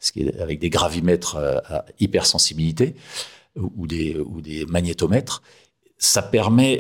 ce 0.01 0.13
qui 0.13 0.23
est 0.23 0.41
avec 0.41 0.61
des 0.61 0.71
gravimètres 0.71 1.37
euh, 1.37 1.59
à 1.69 1.85
hypersensibilité 2.01 2.95
ou 3.57 3.87
des, 3.87 4.17
ou 4.19 4.41
des 4.41 4.65
magnétomètres. 4.65 5.43
Ça 5.99 6.23
permet 6.23 6.79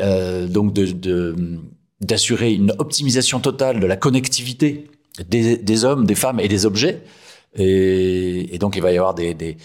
donc 0.49 0.73
de 0.73 1.59
d'assurer 2.01 2.55
une 2.55 2.73
optimisation 2.79 3.41
totale 3.41 3.79
de 3.79 3.87
la 3.87 3.97
connectivité 3.97 4.87
des, 5.29 5.59
des, 5.59 5.85
hommes, 5.85 6.07
des 6.07 6.15
femmes 6.15 6.41
et 6.41 6.49
des 6.49 6.65
objets. 6.65 7.03
Et, 7.57 8.55
et 8.55 8.59
donc, 8.59 8.77
il 8.77 8.83
va 8.83 8.93
y 8.93 8.97
avoir 8.97 9.13
des, 9.13 9.35
des 9.35 9.59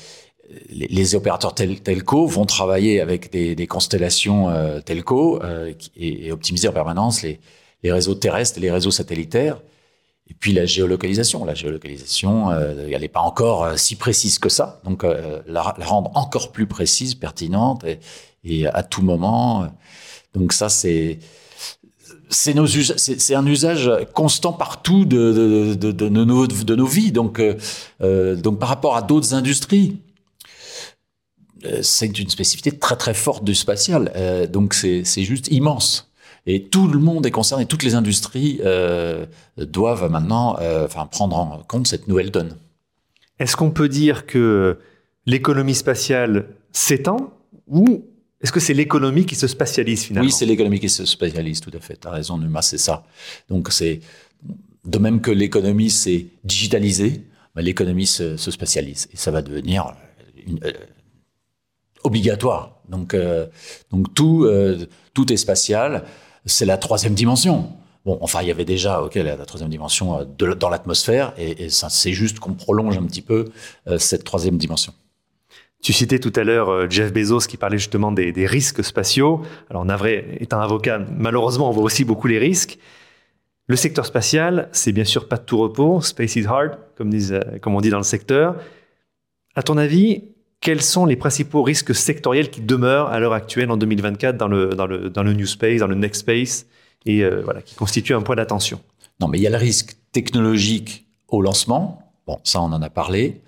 les, 0.69 1.15
opérateurs 1.15 1.53
telco 1.53 2.27
vont 2.27 2.45
travailler 2.45 3.01
avec 3.01 3.31
des, 3.31 3.67
constellations 3.67 4.49
euh, 4.49 4.79
telco 4.79 5.41
euh, 5.43 5.73
et, 5.95 6.31
optimiser 6.31 6.67
en 6.67 6.73
permanence 6.73 7.21
les, 7.23 7.39
réseaux 7.83 8.15
terrestres 8.15 8.57
et 8.57 8.61
les 8.61 8.71
réseaux 8.71 8.91
satellitaires. 8.91 9.61
Et 10.27 10.33
puis 10.33 10.53
la 10.53 10.65
géolocalisation. 10.65 11.45
La 11.45 11.53
géolocalisation, 11.53 12.49
euh, 12.49 12.89
elle 12.91 13.01
n'est 13.01 13.07
pas 13.07 13.19
encore 13.21 13.77
si 13.77 13.95
précise 13.95 14.39
que 14.39 14.49
ça. 14.49 14.81
Donc 14.83 15.03
la, 15.03 15.61
rendre 15.61 16.11
encore 16.15 16.51
plus 16.51 16.65
précise, 16.65 17.13
pertinente 17.13 17.85
et, 18.43 18.67
à 18.67 18.83
tout 18.83 19.03
moment. 19.03 19.67
Donc 20.33 20.53
ça, 20.53 20.69
c'est 20.69 21.19
c'est 22.27 23.35
un 23.35 23.45
usage 23.45 23.89
constant 24.13 24.51
partout 24.51 25.05
de, 25.05 26.09
nos, 26.73 26.85
vies. 26.85 27.11
Donc, 27.11 27.39
par 28.59 28.69
rapport 28.69 28.97
à 28.97 29.03
d'autres 29.03 29.35
industries, 29.35 29.99
euh, 29.99 30.04
c'est 31.81 32.17
une 32.19 32.29
spécificité 32.29 32.77
très 32.77 32.95
très 32.95 33.13
forte 33.13 33.43
du 33.43 33.55
spatial. 33.55 34.11
Euh, 34.15 34.47
donc 34.47 34.73
c'est 34.73 35.03
juste 35.23 35.47
immense. 35.51 36.11
Et 36.47 36.63
tout 36.63 36.87
le 36.87 36.99
monde 36.99 37.25
est 37.25 37.31
concerné, 37.31 37.65
toutes 37.65 37.83
les 37.83 37.95
industries 37.95 38.59
euh, 38.63 39.25
doivent 39.57 40.11
maintenant 40.11 40.57
enfin, 40.83 41.07
prendre 41.07 41.35
en 41.35 41.63
compte 41.67 41.87
cette 41.87 42.07
nouvelle 42.07 42.29
donne. 42.29 42.55
Est-ce 43.39 43.55
qu'on 43.55 43.71
peut 43.71 43.89
dire 43.89 44.27
que 44.27 44.77
l'économie 45.25 45.73
spatiale 45.73 46.47
s'étend 46.71 47.33
ou 47.67 48.05
est-ce 48.41 48.51
que 48.51 48.59
c'est 48.59 48.75
l'économie 48.75 49.25
qui 49.25 49.33
se 49.33 49.47
spatialise 49.47 50.03
finalement? 50.03 50.27
Oui, 50.27 50.31
c'est 50.31 50.45
l'économie 50.45 50.79
qui 50.79 50.89
se 50.89 51.03
spatialise, 51.05 51.61
tout 51.61 51.71
à 51.73 51.79
fait. 51.79 51.97
Tu 51.99 52.07
as 52.07 52.11
raison, 52.11 52.37
Numa, 52.37 52.61
c'est 52.61 52.77
ça. 52.77 53.03
Donc 53.49 53.71
c'est 53.71 54.01
de 54.85 54.97
même 54.99 55.19
que 55.21 55.31
l'économie 55.31 55.89
s'est 55.89 56.27
digitalisée, 56.43 57.23
bah, 57.55 57.61
l'économie 57.61 58.05
se, 58.05 58.37
se, 58.37 58.51
spatialise. 58.51 59.07
Et 59.13 59.17
ça 59.17 59.31
va 59.31 59.41
devenir 59.41 59.95
une, 60.45 60.59
obligatoire. 62.05 62.75
Donc, 62.89 63.13
euh, 63.13 63.47
donc 63.91 64.13
tout, 64.13 64.45
euh, 64.45 64.85
tout 65.13 65.31
est 65.31 65.37
spatial. 65.37 66.03
C'est 66.45 66.65
la 66.65 66.77
troisième 66.77 67.13
dimension. 67.13 67.69
Bon, 68.05 68.19
enfin, 68.21 68.41
il 68.43 68.47
y 68.47 68.51
avait 68.51 68.65
déjà, 68.65 69.01
ok, 69.01 69.15
la, 69.15 69.35
troisième 69.45 69.69
dimension 69.69 70.19
euh, 70.19 70.55
dans 70.55 70.69
l'atmosphère, 70.69 71.33
et, 71.37 71.69
c'est 71.69 72.13
juste 72.13 72.39
qu'on 72.39 72.53
prolonge 72.53 72.97
un 72.97 73.03
petit 73.03 73.23
peu 73.23 73.45
cette 73.97 74.23
troisième 74.23 74.57
dimension. 74.57 74.93
Tu 75.81 75.93
citais 75.93 76.19
tout 76.19 76.33
à 76.35 76.43
l'heure 76.43 76.89
Jeff 76.89 77.11
Bezos 77.11 77.47
qui 77.47 77.57
parlait 77.57 77.77
justement 77.77 78.11
des, 78.11 78.31
des 78.31 78.45
risques 78.45 78.83
spatiaux. 78.83 79.41
Alors, 79.69 79.85
Navré 79.85 80.37
étant 80.39 80.59
avocat, 80.59 80.99
malheureusement, 81.17 81.69
on 81.69 81.71
voit 81.71 81.83
aussi 81.83 82.05
beaucoup 82.05 82.27
les 82.27 82.39
risques. 82.39 82.79
Le 83.67 83.75
secteur 83.75 84.05
spatial, 84.05 84.69
c'est 84.71 84.91
bien 84.91 85.03
sûr 85.03 85.27
pas 85.27 85.37
de 85.37 85.43
tout 85.43 85.57
repos. 85.57 86.01
Space 86.01 86.35
is 86.35 86.45
hard, 86.45 86.77
comme, 86.95 87.11
comme 87.61 87.75
on 87.75 87.81
dit 87.81 87.89
dans 87.89 87.97
le 87.97 88.03
secteur. 88.03 88.55
À 89.55 89.63
ton 89.63 89.77
avis, 89.77 90.34
quels 90.61 90.81
sont 90.81 91.05
les 91.05 91.15
principaux 91.15 91.63
risques 91.63 91.93
sectoriels 91.93 92.49
qui 92.49 92.61
demeurent 92.61 93.09
à 93.09 93.19
l'heure 93.19 93.33
actuelle 93.33 93.69
en 93.71 93.77
2024 93.77 94.37
dans 94.37 94.47
le, 94.47 94.69
dans 94.69 94.87
le, 94.87 95.09
dans 95.09 95.23
le 95.23 95.33
New 95.33 95.45
Space, 95.45 95.79
dans 95.79 95.87
le 95.87 95.95
Next 95.95 96.21
Space, 96.21 96.65
et 97.05 97.23
euh, 97.23 97.41
voilà, 97.43 97.61
qui 97.61 97.75
constituent 97.75 98.15
un 98.15 98.21
point 98.21 98.35
d'attention? 98.35 98.81
Non, 99.19 99.27
mais 99.27 99.37
il 99.37 99.41
y 99.41 99.47
a 99.47 99.51
le 99.51 99.57
risque 99.57 99.95
technologique 100.11 101.05
au 101.27 101.41
lancement. 101.41 102.11
Bon, 102.25 102.39
ça, 102.43 102.61
on 102.61 102.71
en 102.73 102.81
a 102.81 102.89
parlé. 102.89 103.41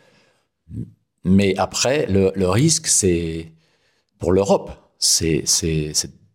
Mais 1.23 1.57
après, 1.57 2.05
le, 2.07 2.47
risque, 2.47 2.87
c'est 2.87 3.51
pour 4.19 4.31
l'Europe, 4.31 4.71
c'est 4.99 5.43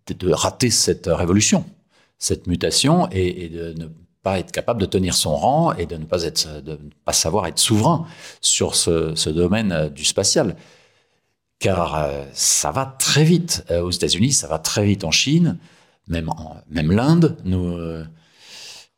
de 0.08 0.32
rater 0.32 0.70
cette 0.70 1.06
révolution, 1.06 1.64
cette 2.18 2.46
mutation, 2.46 3.08
et, 3.12 3.44
et 3.44 3.48
de 3.48 3.72
ne 3.72 3.86
pas 4.22 4.38
être 4.38 4.52
capable 4.52 4.80
de 4.80 4.86
tenir 4.86 5.14
son 5.14 5.34
rang 5.34 5.72
et 5.74 5.86
de 5.86 5.96
ne 5.96 6.04
pas, 6.04 6.24
être, 6.24 6.62
de 6.62 6.78
pas 7.04 7.12
savoir 7.12 7.46
être 7.46 7.58
souverain 7.58 8.06
sur 8.40 8.74
ce, 8.74 9.28
domaine 9.30 9.72
euh, 9.72 9.88
du 9.88 10.04
spatial. 10.04 10.56
Car 11.58 11.96
euh, 11.96 12.24
ça 12.32 12.70
va 12.70 12.86
très 12.98 13.24
vite 13.24 13.64
euh, 13.70 13.82
aux 13.82 13.90
États-Unis, 13.90 14.32
ça 14.32 14.48
va 14.48 14.58
très 14.58 14.84
vite 14.84 15.04
en 15.04 15.10
Chine, 15.10 15.58
même, 16.08 16.30
même 16.68 16.90
l'Inde 16.90 17.36
nous, 17.44 17.78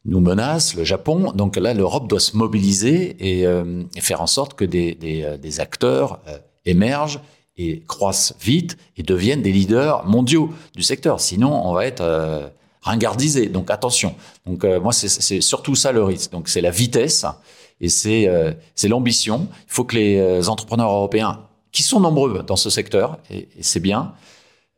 nous 0.07 0.21
menace, 0.21 0.75
le 0.75 0.85
Japon. 0.85 1.33
Donc 1.33 1.57
là, 1.57 1.75
l'Europe 1.75 2.09
doit 2.09 2.21
se 2.21 2.35
mobiliser 2.35 3.43
et, 3.43 3.47
faire 4.01 4.23
en 4.23 4.27
sorte 4.27 4.55
que 4.55 4.65
des, 4.65 4.95
des 4.95 5.61
acteurs 5.61 6.21
émergent 6.65 7.21
et 7.59 7.83
croissent 7.83 8.35
vite 8.41 8.79
et 8.97 9.03
deviennent 9.03 9.43
des 9.43 9.53
leaders 9.53 10.07
mondiaux 10.07 10.49
du 10.75 10.83
secteur. 10.83 11.21
Sinon, 11.21 11.53
on 11.69 11.75
va 11.75 11.85
être 11.85 12.51
ringardisé. 12.85 13.49
Donc 13.49 13.71
attention. 13.71 14.15
Donc 14.47 14.65
euh, 14.65 14.81
moi, 14.81 14.93
c'est 14.93 15.41
surtout 15.41 15.75
ça 15.75 15.91
le 15.91 16.05
risque. 16.05 16.31
Donc 16.31 16.49
c'est 16.49 16.61
la 16.61 16.71
vitesse 16.71 17.27
et 17.81 17.89
c'est 17.89 18.29
euh, 18.29 18.53
l'ambition. 18.85 19.49
Il 19.67 19.73
faut 19.73 19.85
que 19.85 19.97
les 19.97 20.19
euh, 20.19 20.49
entrepreneurs 20.49 20.91
européens, 20.91 21.41
qui 21.73 21.83
sont 21.83 21.99
nombreux 21.99 22.45
dans 22.45 22.57
ce 22.57 22.71
secteur, 22.71 23.19
et, 23.31 23.49
c'est 23.61 23.81
bien, 23.81 24.13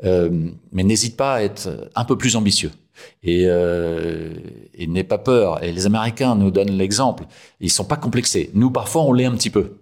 mais 0.02 0.82
n'hésitent 0.82 1.18
pas 1.18 1.34
à 1.34 1.42
être 1.42 1.90
un 1.94 2.04
peu 2.04 2.16
plus 2.16 2.36
ambitieux. 2.36 2.70
Et, 3.22 3.42
et 3.42 4.86
n'aie 4.86 5.04
pas 5.04 5.18
peur. 5.18 5.62
Et 5.62 5.72
les 5.72 5.84
Américains 5.84 6.34
nous 6.34 6.50
donnent 6.50 6.78
l'exemple. 6.78 7.24
Ils 7.60 7.70
sont 7.70 7.84
pas 7.84 7.98
complexés. 7.98 8.48
Nous, 8.54 8.70
parfois, 8.70 9.02
on 9.02 9.12
l'est 9.12 9.26
un 9.26 9.34
petit 9.34 9.50
peu. 9.50 9.76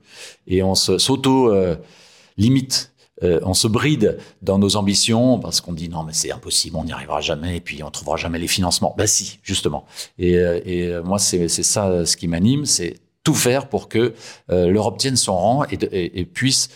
Et 0.49 0.64
on 0.64 0.75
s'auto-limite 0.75 2.90
euh, 3.23 3.38
on 3.44 3.54
se 3.54 3.68
bride 3.68 4.18
dans 4.42 4.59
nos 4.59 4.75
ambitions 4.75 5.38
parce 5.38 5.61
qu'on 5.61 5.73
dit 5.73 5.88
non 5.88 6.02
mais 6.02 6.12
c'est 6.12 6.33
impossible, 6.33 6.76
on 6.76 6.85
n'y 6.85 6.92
arrivera 6.92 7.21
jamais 7.21 7.59
et 7.59 7.61
puis 7.61 7.83
on 7.85 7.90
trouvera 7.90 8.16
jamais 8.16 8.38
les 8.40 8.49
financements. 8.49 8.94
Ben 8.99 9.06
si, 9.06 9.38
justement. 9.42 9.85
Et, 10.18 10.37
euh, 10.37 10.61
euh, 10.66 11.02
moi 11.04 11.18
c'est 11.18 11.49
ça 11.49 12.04
ce 12.04 12.16
qui 12.16 12.26
m'anime, 12.26 12.66
c'est 12.66 12.97
tout 13.23 13.35
faire 13.35 13.68
pour 13.68 13.88
que 13.88 14.14
l'Europe 14.49 14.99
tienne 14.99 15.16
son 15.16 15.35
rang 15.35 15.64
et, 15.71 16.25
puisse, 16.26 16.68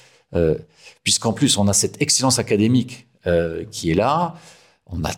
puisqu'en 1.03 1.35
plus 1.35 1.59
on 1.59 1.69
a 1.69 1.75
cette 1.75 2.01
excellence 2.01 2.39
académique 2.39 3.07
qui 3.71 3.91
est 3.91 3.95
là, 3.95 4.35
on 4.87 5.05
a 5.05 5.11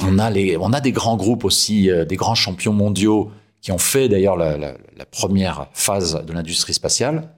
on 0.00 0.18
a 0.18 0.30
les 0.30 0.56
on 0.56 0.72
a 0.72 0.80
des 0.80 0.90
grands 0.90 1.16
groupes 1.16 1.44
aussi, 1.44 1.88
des 2.08 2.16
grands 2.16 2.34
champions 2.34 2.72
mondiaux 2.72 3.30
qui 3.60 3.70
ont 3.70 3.78
fait 3.78 4.08
d'ailleurs 4.08 4.36
la 4.36 4.74
première 5.12 5.68
phase 5.74 6.24
de 6.26 6.32
l'industrie 6.32 6.74
spatiale 6.74 7.30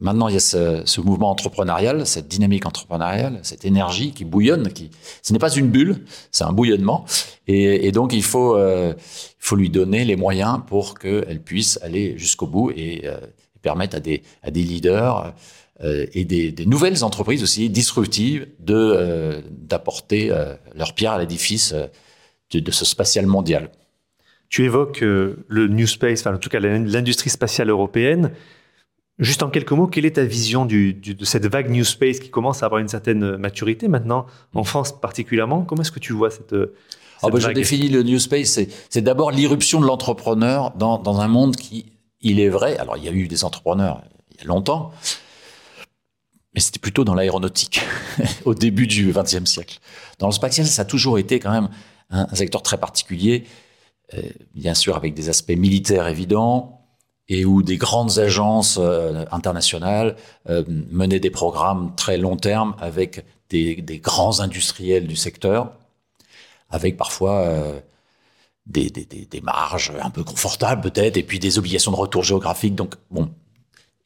Maintenant, 0.00 0.28
il 0.28 0.34
y 0.34 0.36
a 0.36 0.40
ce, 0.40 1.00
mouvement 1.00 1.30
entrepreneurial, 1.30 2.06
cette 2.06 2.28
dynamique 2.28 2.64
entrepreneuriale, 2.64 3.40
cette 3.42 3.64
énergie 3.64 4.12
qui 4.12 4.24
bouillonne. 4.24 4.72
Qui, 4.72 4.90
ce 5.22 5.32
n'est 5.32 5.38
pas 5.38 5.50
une 5.50 5.68
bulle, 5.68 6.04
c'est 6.30 6.44
un 6.44 6.52
bouillonnement. 6.52 7.04
Et, 7.48 7.92
donc, 7.92 8.12
il 8.12 8.22
faut, 8.22 8.56
euh, 8.56 8.94
faut 9.38 9.56
lui 9.56 9.68
donner 9.68 10.04
les 10.04 10.16
moyens 10.16 10.60
pour 10.66 10.98
qu'elle 10.98 11.42
puisse 11.42 11.78
aller 11.82 12.16
jusqu'au 12.16 12.46
bout 12.46 12.70
et, 12.70 13.02
euh, 13.04 13.18
permettre 13.60 13.96
à 13.96 14.00
des, 14.00 14.22
à 14.42 14.50
des 14.50 14.62
leaders 14.62 15.34
euh, 15.82 16.06
et 16.12 16.24
des, 16.24 16.52
des, 16.52 16.64
nouvelles 16.64 17.04
entreprises 17.04 17.42
aussi 17.42 17.68
disruptives 17.68 18.46
de 18.60 19.42
d'apporter 19.50 20.32
leur 20.74 20.94
pierre 20.94 21.12
à 21.12 21.18
l'édifice 21.18 21.74
de, 22.52 22.60
de, 22.60 22.70
ce 22.70 22.84
spatial 22.84 23.26
mondial. 23.26 23.70
Tu 24.48 24.64
évoques 24.64 25.00
le 25.00 25.66
New 25.68 25.86
Space, 25.86 26.20
enfin 26.20 26.36
en 26.36 26.38
tout 26.38 26.48
cas 26.48 26.60
l'industrie 26.60 27.30
spatiale 27.30 27.68
européenne. 27.68 28.30
Juste 29.18 29.42
en 29.42 29.50
quelques 29.50 29.72
mots, 29.72 29.88
quelle 29.88 30.06
est 30.06 30.12
ta 30.12 30.24
vision 30.24 30.64
du, 30.64 30.94
de 30.94 31.24
cette 31.24 31.46
vague 31.46 31.70
New 31.70 31.84
Space 31.84 32.20
qui 32.20 32.30
commence 32.30 32.62
à 32.62 32.66
avoir 32.66 32.80
une 32.80 32.88
certaine 32.88 33.36
maturité 33.36 33.88
maintenant, 33.88 34.26
en 34.54 34.62
France 34.62 34.98
particulièrement? 35.00 35.62
Comment 35.62 35.82
est-ce 35.82 35.90
que 35.90 35.98
tu 35.98 36.12
vois 36.12 36.30
cette, 36.30 36.50
cette 36.50 36.70
ah 37.22 37.28
bah, 37.28 37.40
Je 37.40 37.48
définis 37.48 37.88
le 37.88 38.04
New 38.04 38.20
Space, 38.20 38.60
c'est 38.88 39.00
d'abord 39.00 39.32
l'irruption 39.32 39.80
de 39.80 39.86
l'entrepreneur 39.86 40.72
dans, 40.76 40.98
dans, 40.98 41.20
un 41.20 41.26
monde 41.26 41.56
qui, 41.56 41.86
il 42.20 42.38
est 42.38 42.48
vrai, 42.48 42.76
alors 42.78 42.96
il 42.96 43.04
y 43.04 43.08
a 43.08 43.12
eu 43.12 43.26
des 43.26 43.42
entrepreneurs, 43.42 44.02
il 44.30 44.38
y 44.38 44.40
a 44.42 44.46
longtemps. 44.46 44.92
Mais 46.54 46.60
c'était 46.60 46.78
plutôt 46.78 47.04
dans 47.04 47.14
l'aéronautique, 47.14 47.80
au 48.44 48.54
début 48.54 48.86
du 48.86 49.12
XXe 49.12 49.44
siècle. 49.44 49.78
Dans 50.20 50.28
le 50.28 50.32
spatial, 50.32 50.66
ça 50.66 50.82
a 50.82 50.84
toujours 50.84 51.18
été 51.18 51.40
quand 51.40 51.50
même 51.50 51.68
un, 52.10 52.32
secteur 52.36 52.62
très 52.62 52.78
particulier, 52.78 53.44
euh, 54.14 54.22
bien 54.54 54.74
sûr 54.74 54.96
avec 54.96 55.14
des 55.14 55.28
aspects 55.28 55.56
militaires 55.56 56.06
évidents, 56.06 56.77
et 57.28 57.44
où 57.44 57.62
des 57.62 57.76
grandes 57.76 58.18
agences 58.18 58.78
euh, 58.80 59.24
internationales 59.30 60.16
euh, 60.48 60.64
menaient 60.90 61.20
des 61.20 61.30
programmes 61.30 61.92
très 61.96 62.16
long 62.16 62.36
terme 62.36 62.74
avec 62.80 63.24
des, 63.50 63.76
des 63.76 63.98
grands 63.98 64.40
industriels 64.40 65.06
du 65.06 65.16
secteur, 65.16 65.72
avec 66.70 66.96
parfois 66.96 67.80
des, 68.68 68.90
des, 68.90 69.04
des, 69.04 69.40
marges 69.40 69.92
un 70.02 70.10
peu 70.10 70.22
confortables 70.22 70.82
peut-être, 70.82 71.16
et 71.16 71.22
puis 71.22 71.38
des 71.38 71.58
obligations 71.58 71.90
de 71.90 71.96
retour 71.96 72.22
géographique. 72.22 72.74
Donc, 72.74 72.94
bon. 73.10 73.30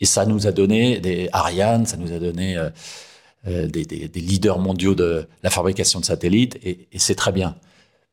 Et 0.00 0.04
ça 0.04 0.26
nous 0.26 0.46
a 0.46 0.52
donné 0.52 1.00
des 1.00 1.28
Ariane, 1.32 1.86
ça 1.86 1.96
nous 1.96 2.12
a 2.12 2.18
donné 2.18 2.56
euh, 2.56 2.70
euh, 3.46 3.66
des, 3.68 3.84
des, 3.84 4.20
leaders 4.20 4.58
mondiaux 4.58 4.94
de 4.94 5.26
la 5.42 5.50
fabrication 5.50 6.00
de 6.00 6.04
satellites, 6.04 6.58
et, 6.62 6.88
et 6.92 6.98
c'est 6.98 7.14
très 7.14 7.32
bien. 7.32 7.56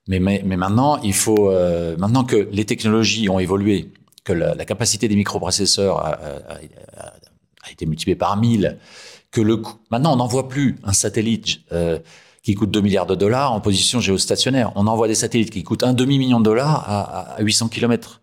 Mais, 0.08 0.20
mais, 0.20 0.42
mais, 0.44 0.58
maintenant, 0.58 1.00
il 1.02 1.14
faut, 1.14 1.52
euh, 1.52 1.96
maintenant 1.98 2.24
que 2.24 2.48
les 2.52 2.66
technologies 2.66 3.30
ont 3.30 3.40
évolué, 3.40 3.92
la, 4.34 4.66
capacité 4.66 5.08
des 5.08 5.16
microprocesseurs 5.16 6.00
a, 6.06 6.18
été 7.72 7.86
multipliée 7.86 8.16
par 8.16 8.36
1000, 8.38 8.78
que 9.32 9.42
le 9.42 9.62
maintenant 9.92 10.14
on 10.14 10.18
n'envoie 10.18 10.48
plus 10.48 10.78
un 10.84 10.94
satellite 10.94 11.60
qui 12.44 12.56
coûte 12.56 12.72
2 12.72 12.82
milliards 12.82 13.06
de 13.06 13.16
dollars 13.16 13.54
en 13.54 13.62
position 13.62 14.00
géostationnaire. 14.00 14.72
On 14.76 14.88
envoie 14.88 15.08
des 15.08 15.16
satellites 15.16 15.52
qui 15.52 15.64
coûtent 15.64 15.84
un 15.84 15.94
demi-million 15.94 16.40
de 16.40 16.46
dollars 16.46 16.84
à, 16.88 17.36
à 17.36 17.42
800 17.42 17.70
km. 17.70 18.22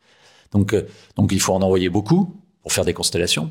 Donc, 0.53 0.73
euh, 0.73 0.89
donc 1.17 1.33
il 1.33 1.41
faut 1.41 1.53
en 1.53 1.63
envoyer 1.63 1.89
beaucoup 1.89 2.35
pour 2.63 2.73
faire 2.73 2.85
des 2.85 2.95
constellations. 2.95 3.51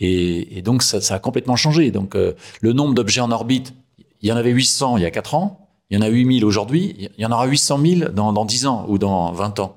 Et, 0.00 0.62
donc 0.62 0.82
ça, 0.82 1.00
ça, 1.00 1.16
a 1.16 1.18
complètement 1.18 1.56
changé. 1.56 1.90
Donc 1.90 2.14
euh, 2.14 2.34
le 2.60 2.72
nombre 2.72 2.94
d'objets 2.94 3.20
en 3.20 3.30
orbite, 3.30 3.74
il 4.22 4.28
y 4.28 4.32
en 4.32 4.36
avait 4.36 4.50
800 4.50 4.96
il 4.98 5.02
y 5.02 5.06
a 5.06 5.10
4 5.10 5.34
ans, 5.34 5.68
il 5.90 5.98
y 5.98 6.00
en 6.00 6.02
a 6.04 6.08
8000 6.08 6.44
aujourd'hui, 6.44 7.10
il 7.16 7.22
y 7.22 7.26
en 7.26 7.32
aura 7.32 7.46
800 7.46 7.80
000 7.80 8.10
dans, 8.12 8.32
dans 8.32 8.44
10 8.44 8.66
ans 8.66 8.86
ou 8.88 8.98
dans 8.98 9.32
20 9.32 9.58
ans. 9.60 9.76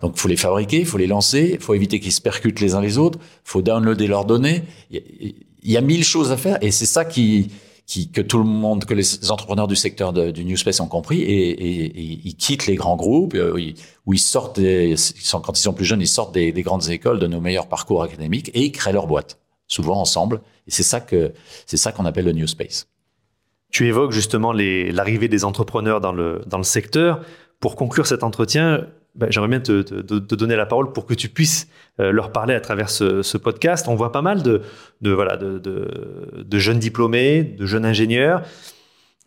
Donc, 0.00 0.16
faut 0.16 0.28
les 0.28 0.36
fabriquer, 0.36 0.78
il 0.80 0.86
faut 0.86 0.98
les 0.98 1.06
lancer, 1.06 1.50
il 1.54 1.60
faut 1.60 1.74
éviter 1.74 1.98
qu'ils 1.98 2.12
se 2.12 2.20
percutent 2.20 2.60
les 2.60 2.74
uns 2.74 2.80
les 2.80 2.98
autres, 2.98 3.18
il 3.20 3.50
faut 3.50 3.62
downloader 3.62 4.06
leurs 4.06 4.24
données. 4.24 4.62
Il 4.90 5.34
y 5.64 5.76
a 5.76 5.80
mille 5.80 6.04
choses 6.04 6.30
à 6.30 6.36
faire 6.36 6.58
et 6.62 6.70
c'est 6.70 6.86
ça 6.86 7.04
qui, 7.04 7.50
qui, 7.88 8.10
que 8.10 8.20
tout 8.20 8.38
le 8.38 8.44
monde, 8.44 8.84
que 8.84 8.94
les 8.94 9.30
entrepreneurs 9.30 9.66
du 9.66 9.74
secteur 9.74 10.12
du 10.12 10.44
New 10.44 10.56
Space 10.56 10.78
ont 10.80 10.86
compris 10.86 11.22
et, 11.22 12.26
ils 12.26 12.36
quittent 12.36 12.66
les 12.66 12.76
grands 12.76 12.96
groupes 12.96 13.34
euh, 13.34 13.72
où 14.06 14.12
ils, 14.12 14.20
sortent, 14.20 14.60
des, 14.60 14.94
quand 15.32 15.58
ils 15.58 15.62
sont 15.62 15.72
plus 15.72 15.86
jeunes, 15.86 16.02
ils 16.02 16.06
sortent 16.06 16.34
des, 16.34 16.52
des, 16.52 16.62
grandes 16.62 16.90
écoles, 16.90 17.18
de 17.18 17.26
nos 17.26 17.40
meilleurs 17.40 17.66
parcours 17.66 18.02
académiques 18.02 18.50
et 18.54 18.66
ils 18.66 18.72
créent 18.72 18.92
leur 18.92 19.06
boîte, 19.06 19.40
souvent 19.66 19.98
ensemble. 19.98 20.42
Et 20.66 20.70
c'est 20.70 20.82
ça 20.82 21.00
que 21.00 21.32
c'est 21.66 21.78
ça 21.78 21.90
qu'on 21.90 22.04
appelle 22.04 22.26
le 22.26 22.32
New 22.32 22.46
Space. 22.46 22.86
Tu 23.70 23.86
évoques 23.86 24.12
justement 24.12 24.52
l'arrivée 24.52 25.28
des 25.28 25.44
entrepreneurs 25.44 26.00
dans 26.00 26.12
le, 26.12 26.42
dans 26.46 26.58
le 26.58 26.64
secteur. 26.64 27.22
Pour 27.60 27.76
conclure 27.76 28.06
cet 28.06 28.22
entretien, 28.22 28.86
ben, 29.18 29.30
j'aimerais 29.30 29.48
bien 29.48 29.60
te, 29.60 30.34
donner 30.34 30.54
la 30.54 30.66
parole 30.66 30.92
pour 30.92 31.04
que 31.04 31.14
tu 31.14 31.28
puisses 31.28 31.66
euh, 31.98 32.12
leur 32.12 32.30
parler 32.30 32.54
à 32.54 32.60
travers 32.60 32.88
ce, 32.88 33.36
podcast. 33.36 33.88
On 33.88 33.96
voit 33.96 34.12
pas 34.12 34.22
mal 34.22 34.42
de, 34.42 34.62
voilà, 35.02 35.36
de, 35.36 36.58
jeunes 36.58 36.78
diplômés, 36.78 37.42
de 37.42 37.66
jeunes 37.66 37.84
ingénieurs 37.84 38.42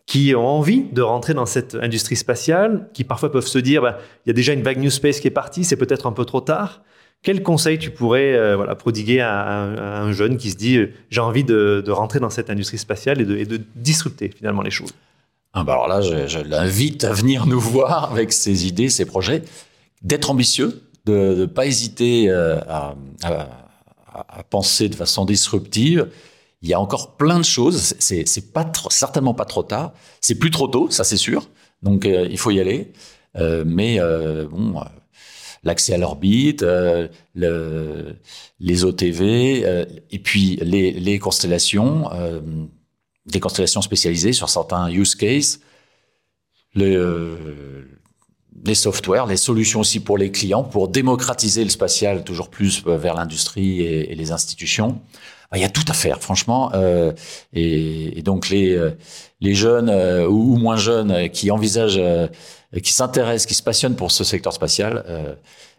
qui 0.06 0.34
ont 0.34 0.46
envie 0.46 0.82
de 0.82 1.00
rentrer 1.00 1.32
dans 1.32 1.46
cette 1.46 1.74
industrie 1.76 2.16
spatiale, 2.16 2.88
qui 2.92 3.04
parfois 3.04 3.30
peuvent 3.30 3.46
se 3.46 3.58
dire, 3.58 3.82
ben, 3.82 3.96
il 4.24 4.28
y 4.28 4.30
a 4.30 4.34
déjà 4.34 4.52
une 4.52 4.62
vague 4.62 4.78
New 4.78 4.90
Space 4.90 5.20
qui 5.20 5.28
est 5.28 5.32
partie, 5.32 5.64
c'est 5.64 5.76
peut-être 5.76 6.06
un 6.06 6.12
peu 6.12 6.24
trop 6.24 6.40
tard. 6.40 6.82
Quel 7.22 7.42
conseil 7.42 7.78
tu 7.78 7.90
pourrais 7.90 8.34
euh, 8.34 8.56
voilà, 8.56 8.74
prodiguer 8.74 9.20
à, 9.20 9.60
un 9.60 10.12
jeune 10.12 10.38
qui 10.38 10.50
se 10.50 10.56
dit, 10.56 10.80
j'ai 11.10 11.20
envie 11.20 11.44
de, 11.44 11.84
rentrer 11.88 12.18
dans 12.18 12.30
cette 12.30 12.50
industrie 12.50 12.78
spatiale 12.78 13.20
et 13.20 13.44
de 13.44 13.60
disrupter 13.76 14.30
finalement 14.34 14.62
les 14.62 14.70
choses? 14.70 14.92
Ah 15.54 15.64
bah 15.64 15.74
alors 15.74 15.88
là, 15.88 16.00
je, 16.00 16.26
je 16.26 16.38
l'invite 16.38 17.04
à 17.04 17.12
venir 17.12 17.46
nous 17.46 17.60
voir 17.60 18.10
avec 18.10 18.32
ses 18.32 18.66
idées, 18.66 18.88
ses 18.88 19.04
projets 19.04 19.42
d'être 20.02 20.30
ambitieux, 20.30 20.82
de 21.04 21.34
ne 21.40 21.46
pas 21.46 21.66
hésiter 21.66 22.30
euh, 22.30 22.58
à, 22.68 22.94
à, 23.22 23.48
à, 24.14 24.42
penser 24.44 24.88
de 24.88 24.94
façon 24.94 25.24
disruptive. 25.24 26.08
Il 26.62 26.68
y 26.68 26.74
a 26.74 26.80
encore 26.80 27.16
plein 27.16 27.38
de 27.38 27.44
choses. 27.44 27.94
C'est, 27.98 28.26
c'est 28.26 28.52
pas 28.52 28.64
trop, 28.64 28.90
certainement 28.90 29.34
pas 29.34 29.44
trop 29.44 29.62
tard. 29.62 29.92
C'est 30.20 30.36
plus 30.36 30.50
trop 30.50 30.68
tôt, 30.68 30.90
ça 30.90 31.04
c'est 31.04 31.16
sûr. 31.16 31.48
Donc 31.82 32.06
euh, 32.06 32.26
il 32.30 32.38
faut 32.38 32.50
y 32.50 32.60
aller. 32.60 32.92
Euh, 33.36 33.64
mais 33.66 33.98
euh, 34.00 34.46
bon, 34.48 34.78
euh, 34.78 34.84
l'accès 35.64 35.94
à 35.94 35.98
l'orbite, 35.98 36.62
le, 37.34 38.16
les 38.60 38.84
OTV, 38.84 39.86
et 40.10 40.18
puis 40.18 40.56
les, 40.62 40.92
les 40.92 41.18
constellations, 41.18 42.10
des 43.26 43.40
constellations 43.40 43.82
spécialisées 43.82 44.32
sur 44.32 44.48
certains 44.48 44.90
use 44.90 45.14
cases. 45.14 45.60
Le, 46.74 47.86
les 48.64 48.74
softwares, 48.74 49.26
les 49.26 49.36
solutions 49.36 49.80
aussi 49.80 50.00
pour 50.00 50.18
les 50.18 50.30
clients, 50.30 50.64
pour 50.64 50.88
démocratiser 50.88 51.64
le 51.64 51.70
spatial 51.70 52.24
toujours 52.24 52.48
plus 52.48 52.82
euh, 52.86 52.96
vers 52.96 53.14
l'industrie 53.14 53.82
et, 53.82 54.14
les 54.14 54.32
institutions. 54.32 55.00
Il 55.54 55.60
y 55.60 55.64
a 55.64 55.68
tout 55.68 55.84
à 55.88 55.92
faire, 55.92 56.20
franchement. 56.20 56.70
Euh, 56.74 57.12
et, 57.52 58.22
donc 58.22 58.48
les 58.48 58.74
euh, 58.74 58.96
jeunes 59.42 59.90
euh, 59.90 60.26
ou, 60.26 60.56
moins 60.56 60.76
jeunes 60.76 61.28
qui 61.28 61.50
envisagent, 61.50 62.00
qui 62.82 62.92
s'intéressent, 62.92 63.46
qui 63.46 63.54
se 63.54 63.62
passionnent 63.62 63.96
pour 63.96 64.10
ce 64.10 64.24
secteur 64.24 64.52
spatial. 64.52 65.04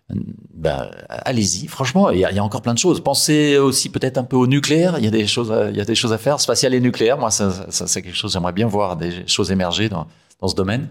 Ben, 0.10 0.92
allez-y. 1.08 1.68
Franchement, 1.68 2.10
il 2.10 2.20
y, 2.20 2.26
a, 2.26 2.44
encore 2.44 2.62
plein 2.62 2.74
de 2.74 2.80
choses. 2.80 3.02
Pensez 3.02 3.58
aussi 3.58 3.90
peut-être 3.90 4.18
un 4.18 4.24
peu 4.24 4.36
au 4.36 4.48
nucléaire. 4.48 4.98
Il 4.98 5.06
y 5.06 5.08
a 5.08 5.12
des 5.12 5.28
choses, 5.28 5.54
y 5.74 5.82
a 5.82 5.86
des 5.86 5.96
choses 5.96 6.14
à 6.14 6.18
faire. 6.18 6.40
Spatial 6.40 6.74
et 6.74 6.80
nucléaire, 6.80 7.18
moi, 7.18 7.32
ça, 7.32 7.66
c'est 7.70 8.02
quelque 8.02 8.16
chose. 8.16 8.34
J'aimerais 8.34 8.54
bien 8.54 8.68
voir 8.68 8.98
des 8.98 9.28
choses 9.28 9.52
émerger 9.52 9.90
dans 9.90 10.08
ce 10.46 10.56
domaine. 10.56 10.90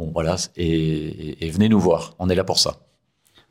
Bon, 0.00 0.10
voilà, 0.14 0.36
et, 0.56 1.50
venez 1.50 1.68
nous 1.68 1.78
voir. 1.78 2.14
On 2.18 2.30
est 2.30 2.34
là 2.34 2.42
pour 2.42 2.58
ça. 2.58 2.76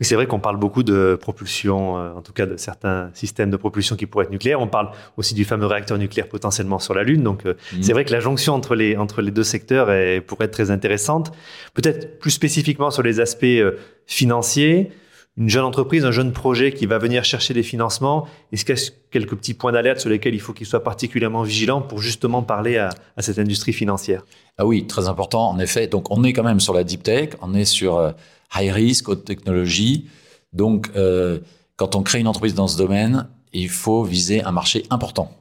C'est 0.06 0.16
vrai 0.16 0.28
qu'on 0.28 0.40
parle 0.40 0.58
beaucoup 0.58 0.84
de 0.84 1.18
propulsion, 1.20 1.98
euh, 1.98 2.14
en 2.14 2.22
tout 2.22 2.34
cas 2.34 2.46
de 2.46 2.58
certains 2.58 3.10
systèmes 3.14 3.50
de 3.50 3.58
propulsion 3.58 3.96
qui 3.96 4.06
pourraient 4.06 4.26
être 4.26 4.32
nucléaires. 4.32 4.62
On 4.62 4.68
parle 4.68 4.92
aussi 5.18 5.34
du 5.34 5.46
fameux 5.46 5.66
réacteur 5.66 5.98
nucléaire 5.98 6.30
potentiellement 6.30 6.80
sur 6.80 6.94
la 6.94 7.04
Lune. 7.04 7.24
Donc, 7.24 7.46
mmh. 7.46 7.82
c'est 7.82 7.94
vrai 7.94 8.06
que 8.06 8.12
la 8.12 8.20
jonction 8.20 8.54
entre 8.54 8.76
les, 8.76 8.96
entre 8.98 9.22
les 9.22 9.32
deux 9.32 9.44
secteurs 9.44 9.92
est, 9.92 10.22
pourrait 10.22 10.46
être 10.46 10.52
très 10.52 10.72
intéressante. 10.72 11.32
Peut-être 11.74 12.20
plus 12.20 12.32
spécifiquement 12.32 12.92
sur 12.92 13.04
les 13.04 13.20
aspects 13.20 13.44
euh, 13.44 13.78
financiers 14.06 14.92
une 15.40 15.48
jeune 15.48 15.64
entreprise, 15.64 16.04
un 16.04 16.12
jeune 16.12 16.34
projet 16.34 16.74
qui 16.74 16.86
va 16.86 16.98
venir 16.98 17.24
chercher 17.24 17.54
des 17.54 17.64
financements 17.64 18.28
Est-ce 18.52 18.66
qu'il 18.66 18.76
y 18.76 18.78
a 18.78 18.92
quelques 19.10 19.36
petits 19.36 19.54
points 19.54 19.72
d'alerte 19.72 20.00
sur 20.00 20.10
lesquels 20.10 20.36
il 20.36 20.42
faut 20.42 20.52
qu'il 20.52 20.68
soit 20.68 20.84
particulièrement 20.84 21.44
vigilant 21.44 21.82
pour 21.82 22.00
justement 22.00 22.44
parler 22.44 22.78
à, 22.78 22.90
à, 23.16 23.22
cette 23.22 23.40
industrie 23.40 23.72
financière? 23.72 24.26
Ah 24.58 24.66
oui, 24.66 24.86
très 24.86 25.08
important, 25.08 25.50
en 25.50 25.58
effet. 25.60 25.88
Donc, 25.88 26.12
on 26.12 26.26
est 26.26 26.34
quand 26.34 26.44
même 26.44 26.60
sur 26.60 26.74
la 26.74 26.84
deep 26.84 27.04
tech, 27.04 27.30
on 27.42 27.54
est 27.54 27.64
sur 27.64 27.98
euh, 27.98 28.12
high 28.56 28.72
risk, 28.72 29.10
haute 29.10 29.26
technologie. 29.26 30.08
Donc, 30.54 30.92
euh, 30.96 31.40
quand 31.76 31.96
on 31.96 32.04
crée 32.04 32.20
une 32.20 32.28
entreprise 32.28 32.56
dans 32.56 32.68
ce 32.68 32.78
domaine, 32.78 33.28
il 33.54 33.70
faut 33.70 34.04
viser 34.04 34.44
un 34.44 34.52
marché 34.52 34.86
important. 34.90 35.32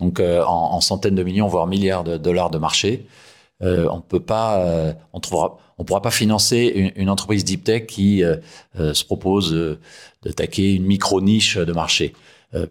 Donc, 0.00 0.20
euh, 0.20 0.42
en, 0.44 0.74
en, 0.74 0.80
centaines 0.80 1.14
de 1.14 1.22
millions, 1.22 1.48
voire 1.48 1.66
milliards 1.66 2.04
de 2.04 2.16
dollars 2.16 2.50
de 2.50 2.58
marché. 2.58 3.06
Euh, 3.62 3.88
on 3.90 4.00
peut 4.00 4.20
pas, 4.20 4.60
euh, 4.60 4.92
on 5.12 5.20
trouvera, 5.20 5.58
on 5.78 5.84
pourra 5.84 6.02
pas 6.02 6.10
financer 6.10 6.72
une, 6.74 6.92
une 6.96 7.08
entreprise 7.08 7.44
deep 7.44 7.64
tech 7.64 7.86
qui 7.86 8.22
euh, 8.22 8.36
se 8.74 9.04
propose 9.04 9.78
d'attaquer 10.22 10.74
une 10.74 10.84
micro 10.84 11.20
niche 11.20 11.56
de 11.56 11.72
marché, 11.72 12.12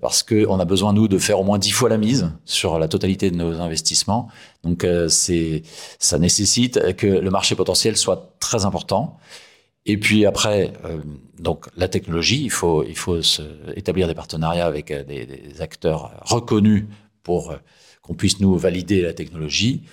parce 0.01 0.23
que 0.23 0.45
on 0.47 0.59
a 0.59 0.65
besoin 0.65 0.93
nous 0.93 1.07
de 1.07 1.17
faire 1.17 1.39
au 1.39 1.43
moins 1.43 1.59
dix 1.59 1.71
fois 1.71 1.89
la 1.89 1.97
mise 1.97 2.31
sur 2.45 2.79
la 2.79 2.87
totalité 2.87 3.29
de 3.29 3.35
nos 3.35 3.61
investissements. 3.61 4.29
Donc 4.63 4.85
c'est, 5.09 5.61
ça 5.99 6.17
nécessite 6.17 6.95
que 6.95 7.07
le 7.07 7.29
marché 7.29 7.55
potentiel 7.55 7.95
soit 7.95 8.33
très 8.39 8.65
important. 8.65 9.17
Et 9.85 9.97
puis 9.97 10.25
après, 10.25 10.73
donc 11.37 11.67
la 11.77 11.87
technologie, 11.87 12.43
il 12.43 12.49
faut, 12.49 12.83
il 12.83 12.97
faut 12.97 13.21
se, 13.21 13.43
établir 13.75 14.07
des 14.07 14.15
partenariats 14.15 14.65
avec 14.65 14.91
des, 14.91 15.25
des 15.25 15.61
acteurs 15.61 16.11
reconnus 16.25 16.85
pour 17.21 17.55
qu'on 18.05 18.13
puisse 18.13 18.39
nous 18.39 18.55
valider 18.57 19.01
la 19.01 19.13
technologie. 19.13 19.83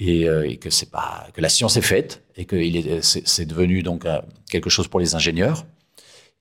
Et, 0.00 0.28
euh, 0.28 0.48
et, 0.48 0.58
que 0.58 0.70
c'est 0.70 0.92
pas 0.92 1.26
que 1.34 1.40
la 1.40 1.48
science 1.48 1.76
est 1.76 1.82
faite 1.82 2.22
et 2.36 2.44
que 2.44 2.54
il 2.54 2.76
est 2.76 3.02
c'est 3.02 3.44
devenu 3.46 3.82
donc 3.82 4.06
euh, 4.06 4.20
quelque 4.48 4.70
chose 4.70 4.86
pour 4.86 5.00
les 5.00 5.16
ingénieurs. 5.16 5.66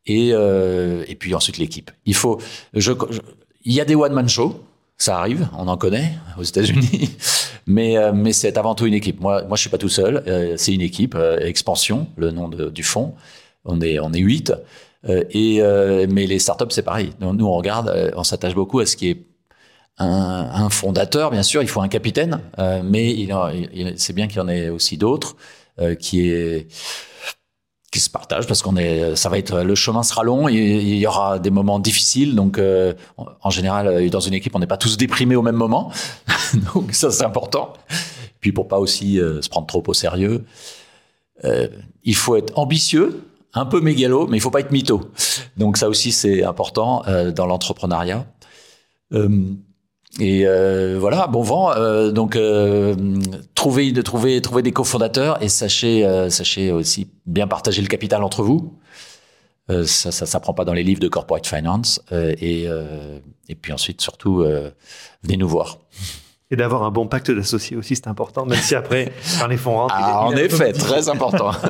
Et 0.05 0.29
euh, 0.31 1.03
et 1.07 1.15
puis 1.15 1.33
ensuite 1.33 1.57
l'équipe. 1.57 1.89
Il 2.05 2.13
faut 2.13 2.39
je, 2.73 2.91
il 3.63 3.73
y 3.73 3.81
a 3.81 3.85
des 3.85 3.95
one 3.95 4.13
man 4.13 4.29
show, 4.29 4.63
ça 4.97 5.19
arrive, 5.19 5.47
on 5.57 5.67
en 5.67 5.77
connaît 5.77 6.13
aux 6.37 6.43
États-Unis, 6.43 7.15
mais 7.67 7.97
euh, 7.97 8.11
mais 8.13 8.33
c'est 8.33 8.57
avant 8.57 8.75
tout 8.75 8.85
une 8.85 8.93
équipe. 8.93 9.19
Moi 9.19 9.43
moi 9.43 9.57
je 9.57 9.61
suis 9.61 9.69
pas 9.69 9.77
tout 9.77 9.89
seul, 9.89 10.23
euh, 10.27 10.55
c'est 10.57 10.73
une 10.73 10.81
équipe 10.81 11.17
expansion, 11.39 12.07
le 12.17 12.31
nom 12.31 12.49
de, 12.49 12.69
du 12.69 12.83
fond. 12.83 13.13
On 13.65 13.81
est 13.81 13.99
on 13.99 14.13
est 14.13 14.19
huit 14.19 14.53
et 15.07 15.61
mais 16.09 16.25
les 16.27 16.39
startups 16.39 16.71
c'est 16.71 16.83
pareil. 16.83 17.11
Nous 17.19 17.45
on 17.45 17.53
regarde, 17.57 18.13
on 18.15 18.23
s'attache 18.23 18.55
beaucoup 18.55 18.79
à 18.79 18.85
ce 18.85 18.95
qui 18.95 19.09
est 19.09 19.27
un, 19.97 20.49
un, 20.53 20.69
fondateur, 20.69 21.31
bien 21.31 21.43
sûr, 21.43 21.61
il 21.61 21.67
faut 21.67 21.81
un 21.81 21.87
capitaine, 21.87 22.41
euh, 22.59 22.81
mais 22.83 23.11
il, 23.11 23.33
il 23.73 23.93
c'est 23.97 24.13
bien 24.13 24.27
qu'il 24.27 24.37
y 24.37 24.39
en 24.39 24.47
ait 24.47 24.69
aussi 24.69 24.97
d'autres, 24.97 25.35
euh, 25.79 25.95
qui 25.95 26.29
est 26.29 26.67
qui 27.91 27.99
se 27.99 28.09
partagent 28.09 28.47
parce 28.47 28.61
qu'on 28.61 28.75
est, 28.75 29.15
ça 29.15 29.29
va 29.29 29.37
être, 29.37 29.61
le 29.61 29.75
chemin 29.75 30.03
sera 30.03 30.23
long 30.23 30.49
il 30.49 30.97
y 30.97 31.07
aura 31.07 31.39
des 31.39 31.49
moments 31.49 31.79
difficiles. 31.79 32.35
Donc, 32.35 32.57
euh, 32.57 32.93
en 33.41 33.49
général, 33.49 34.09
dans 34.09 34.19
une 34.19 34.33
équipe, 34.33 34.55
on 34.55 34.59
n'est 34.59 34.67
pas 34.67 34.77
tous 34.77 34.97
déprimés 34.97 35.35
au 35.35 35.41
même 35.41 35.55
moment. 35.55 35.91
donc, 36.73 36.93
ça, 36.93 37.11
c'est 37.11 37.23
important. 37.23 37.73
Puis, 38.39 38.51
pour 38.51 38.67
pas 38.67 38.79
aussi 38.79 39.19
euh, 39.19 39.41
se 39.41 39.49
prendre 39.49 39.67
trop 39.67 39.83
au 39.87 39.93
sérieux, 39.93 40.45
euh, 41.45 41.67
il 42.03 42.15
faut 42.15 42.35
être 42.35 42.57
ambitieux, 42.57 43.23
un 43.53 43.65
peu 43.65 43.81
mégalo, 43.81 44.27
mais 44.27 44.37
il 44.37 44.39
faut 44.39 44.51
pas 44.51 44.59
être 44.59 44.71
mytho. 44.71 45.09
Donc, 45.55 45.77
ça 45.77 45.89
aussi, 45.89 46.11
c'est 46.11 46.43
important 46.43 47.03
euh, 47.07 47.31
dans 47.31 47.45
l'entrepreneuriat. 47.45 48.25
Et 50.19 50.47
euh, 50.47 50.97
voilà, 50.99 51.27
bon 51.27 51.43
vent. 51.43 51.71
Euh, 51.71 52.11
donc 52.11 52.35
euh, 52.35 52.95
trouvez, 53.55 53.91
de 53.91 54.01
trouver, 54.01 54.41
trouver 54.41 54.61
des 54.61 54.71
cofondateurs 54.71 55.41
et 55.41 55.49
sachez, 55.49 56.05
euh, 56.05 56.29
sachez 56.29 56.71
aussi 56.71 57.09
bien 57.25 57.47
partager 57.47 57.81
le 57.81 57.87
capital 57.87 58.23
entre 58.23 58.43
vous. 58.43 58.73
Euh, 59.69 59.85
ça, 59.85 60.11
ça 60.11 60.25
s'apprend 60.25 60.53
pas 60.53 60.65
dans 60.65 60.73
les 60.73 60.83
livres 60.83 61.01
de 61.01 61.07
corporate 61.07 61.45
finance. 61.45 62.01
Euh, 62.11 62.33
et, 62.39 62.65
euh, 62.67 63.19
et 63.49 63.55
puis 63.55 63.73
ensuite, 63.73 64.01
surtout, 64.01 64.41
euh, 64.41 64.71
venez 65.23 65.37
nous 65.37 65.47
voir. 65.47 65.79
Et 66.49 66.55
d'avoir 66.55 66.83
un 66.83 66.91
bon 66.91 67.07
pacte 67.07 67.29
d'associés 67.29 67.75
aussi, 67.75 67.95
c'est 67.95 68.07
important, 68.07 68.45
même 68.45 68.59
si 68.59 68.73
après, 68.73 69.11
quand 69.39 69.47
les 69.47 69.57
fonds 69.57 69.75
rentrent. 69.75 69.95
Ah, 69.97 70.25
en 70.25 70.35
effet, 70.35 70.71
très 70.71 71.09
important. 71.09 71.51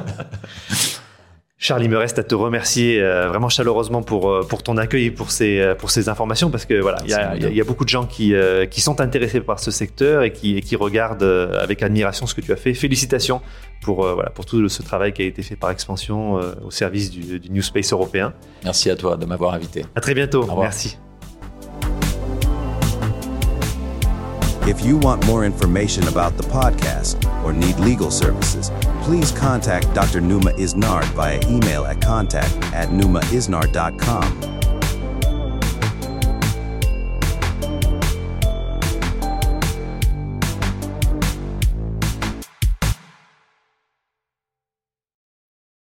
Charles, 1.60 1.84
il 1.84 1.90
me 1.90 1.98
reste 1.98 2.20
à 2.20 2.24
te 2.24 2.36
remercier 2.36 3.02
euh, 3.02 3.30
vraiment 3.30 3.50
chaleureusement 3.50 4.04
pour, 4.04 4.30
euh, 4.30 4.44
pour 4.48 4.62
ton 4.62 4.78
accueil 4.78 5.06
et 5.06 5.12
pour 5.12 5.32
ces, 5.32 5.60
euh, 5.60 5.74
pour 5.74 5.90
ces 5.90 6.08
informations 6.08 6.52
parce 6.52 6.66
que 6.66 6.80
voilà, 6.80 7.00
il 7.04 7.10
y 7.10 7.14
a, 7.16 7.36
y 7.36 7.58
y 7.58 7.62
beaucoup 7.64 7.84
de 7.84 7.90
gens 7.90 8.06
qui, 8.06 8.36
euh, 8.36 8.68
qui 8.68 8.80
sont 8.80 9.02
intéressés 9.02 9.42
par 9.42 9.60
ce 9.60 9.72
secteur 9.72 10.22
et 10.22 10.32
qui, 10.32 10.56
et 10.56 10.62
qui 10.62 10.76
regardent 10.76 11.24
avec 11.60 11.82
admiration 11.82 12.28
ce 12.28 12.36
que 12.36 12.42
tu 12.42 12.52
as 12.52 12.58
fait. 12.58 12.76
Félicitations 12.76 13.42
pour, 13.82 14.06
euh, 14.06 14.14
voilà, 14.14 14.30
pour 14.30 14.46
tout 14.46 14.70
ce 14.70 14.84
travail 14.84 15.14
qui 15.14 15.24
a 15.24 15.26
été 15.26 15.42
fait 15.42 15.56
par 15.56 15.72
expansion 15.72 16.38
euh, 16.38 16.54
au 16.64 16.70
service 16.70 17.10
du, 17.10 17.40
du 17.40 17.50
New 17.50 17.64
Space 17.64 17.92
européen. 17.92 18.34
Merci 18.64 18.92
à 18.92 18.96
toi 18.96 19.18
de 19.18 19.26
m'avoir 19.26 19.56
invité. 19.56 19.84
À 19.96 20.00
très 20.02 20.14
bientôt. 20.14 20.46
Merci. 20.60 21.00
If 24.68 24.86
you 24.86 25.00
want 25.02 25.26
more 25.26 25.44
information 25.44 26.04
about 26.08 26.38
the 26.38 26.46
podcast 26.50 27.18
or 27.44 27.52
need 27.52 27.80
legal 27.80 28.12
services, 28.12 28.70
please 29.08 29.32
contact 29.32 29.94
Dr. 29.94 30.20
Numa 30.20 30.52
Isnard 30.58 31.06
via 31.16 31.40
email 31.48 31.86
at 31.86 32.02
contact 32.02 32.54
at 32.74 32.90
numaisnard.com 32.90 34.57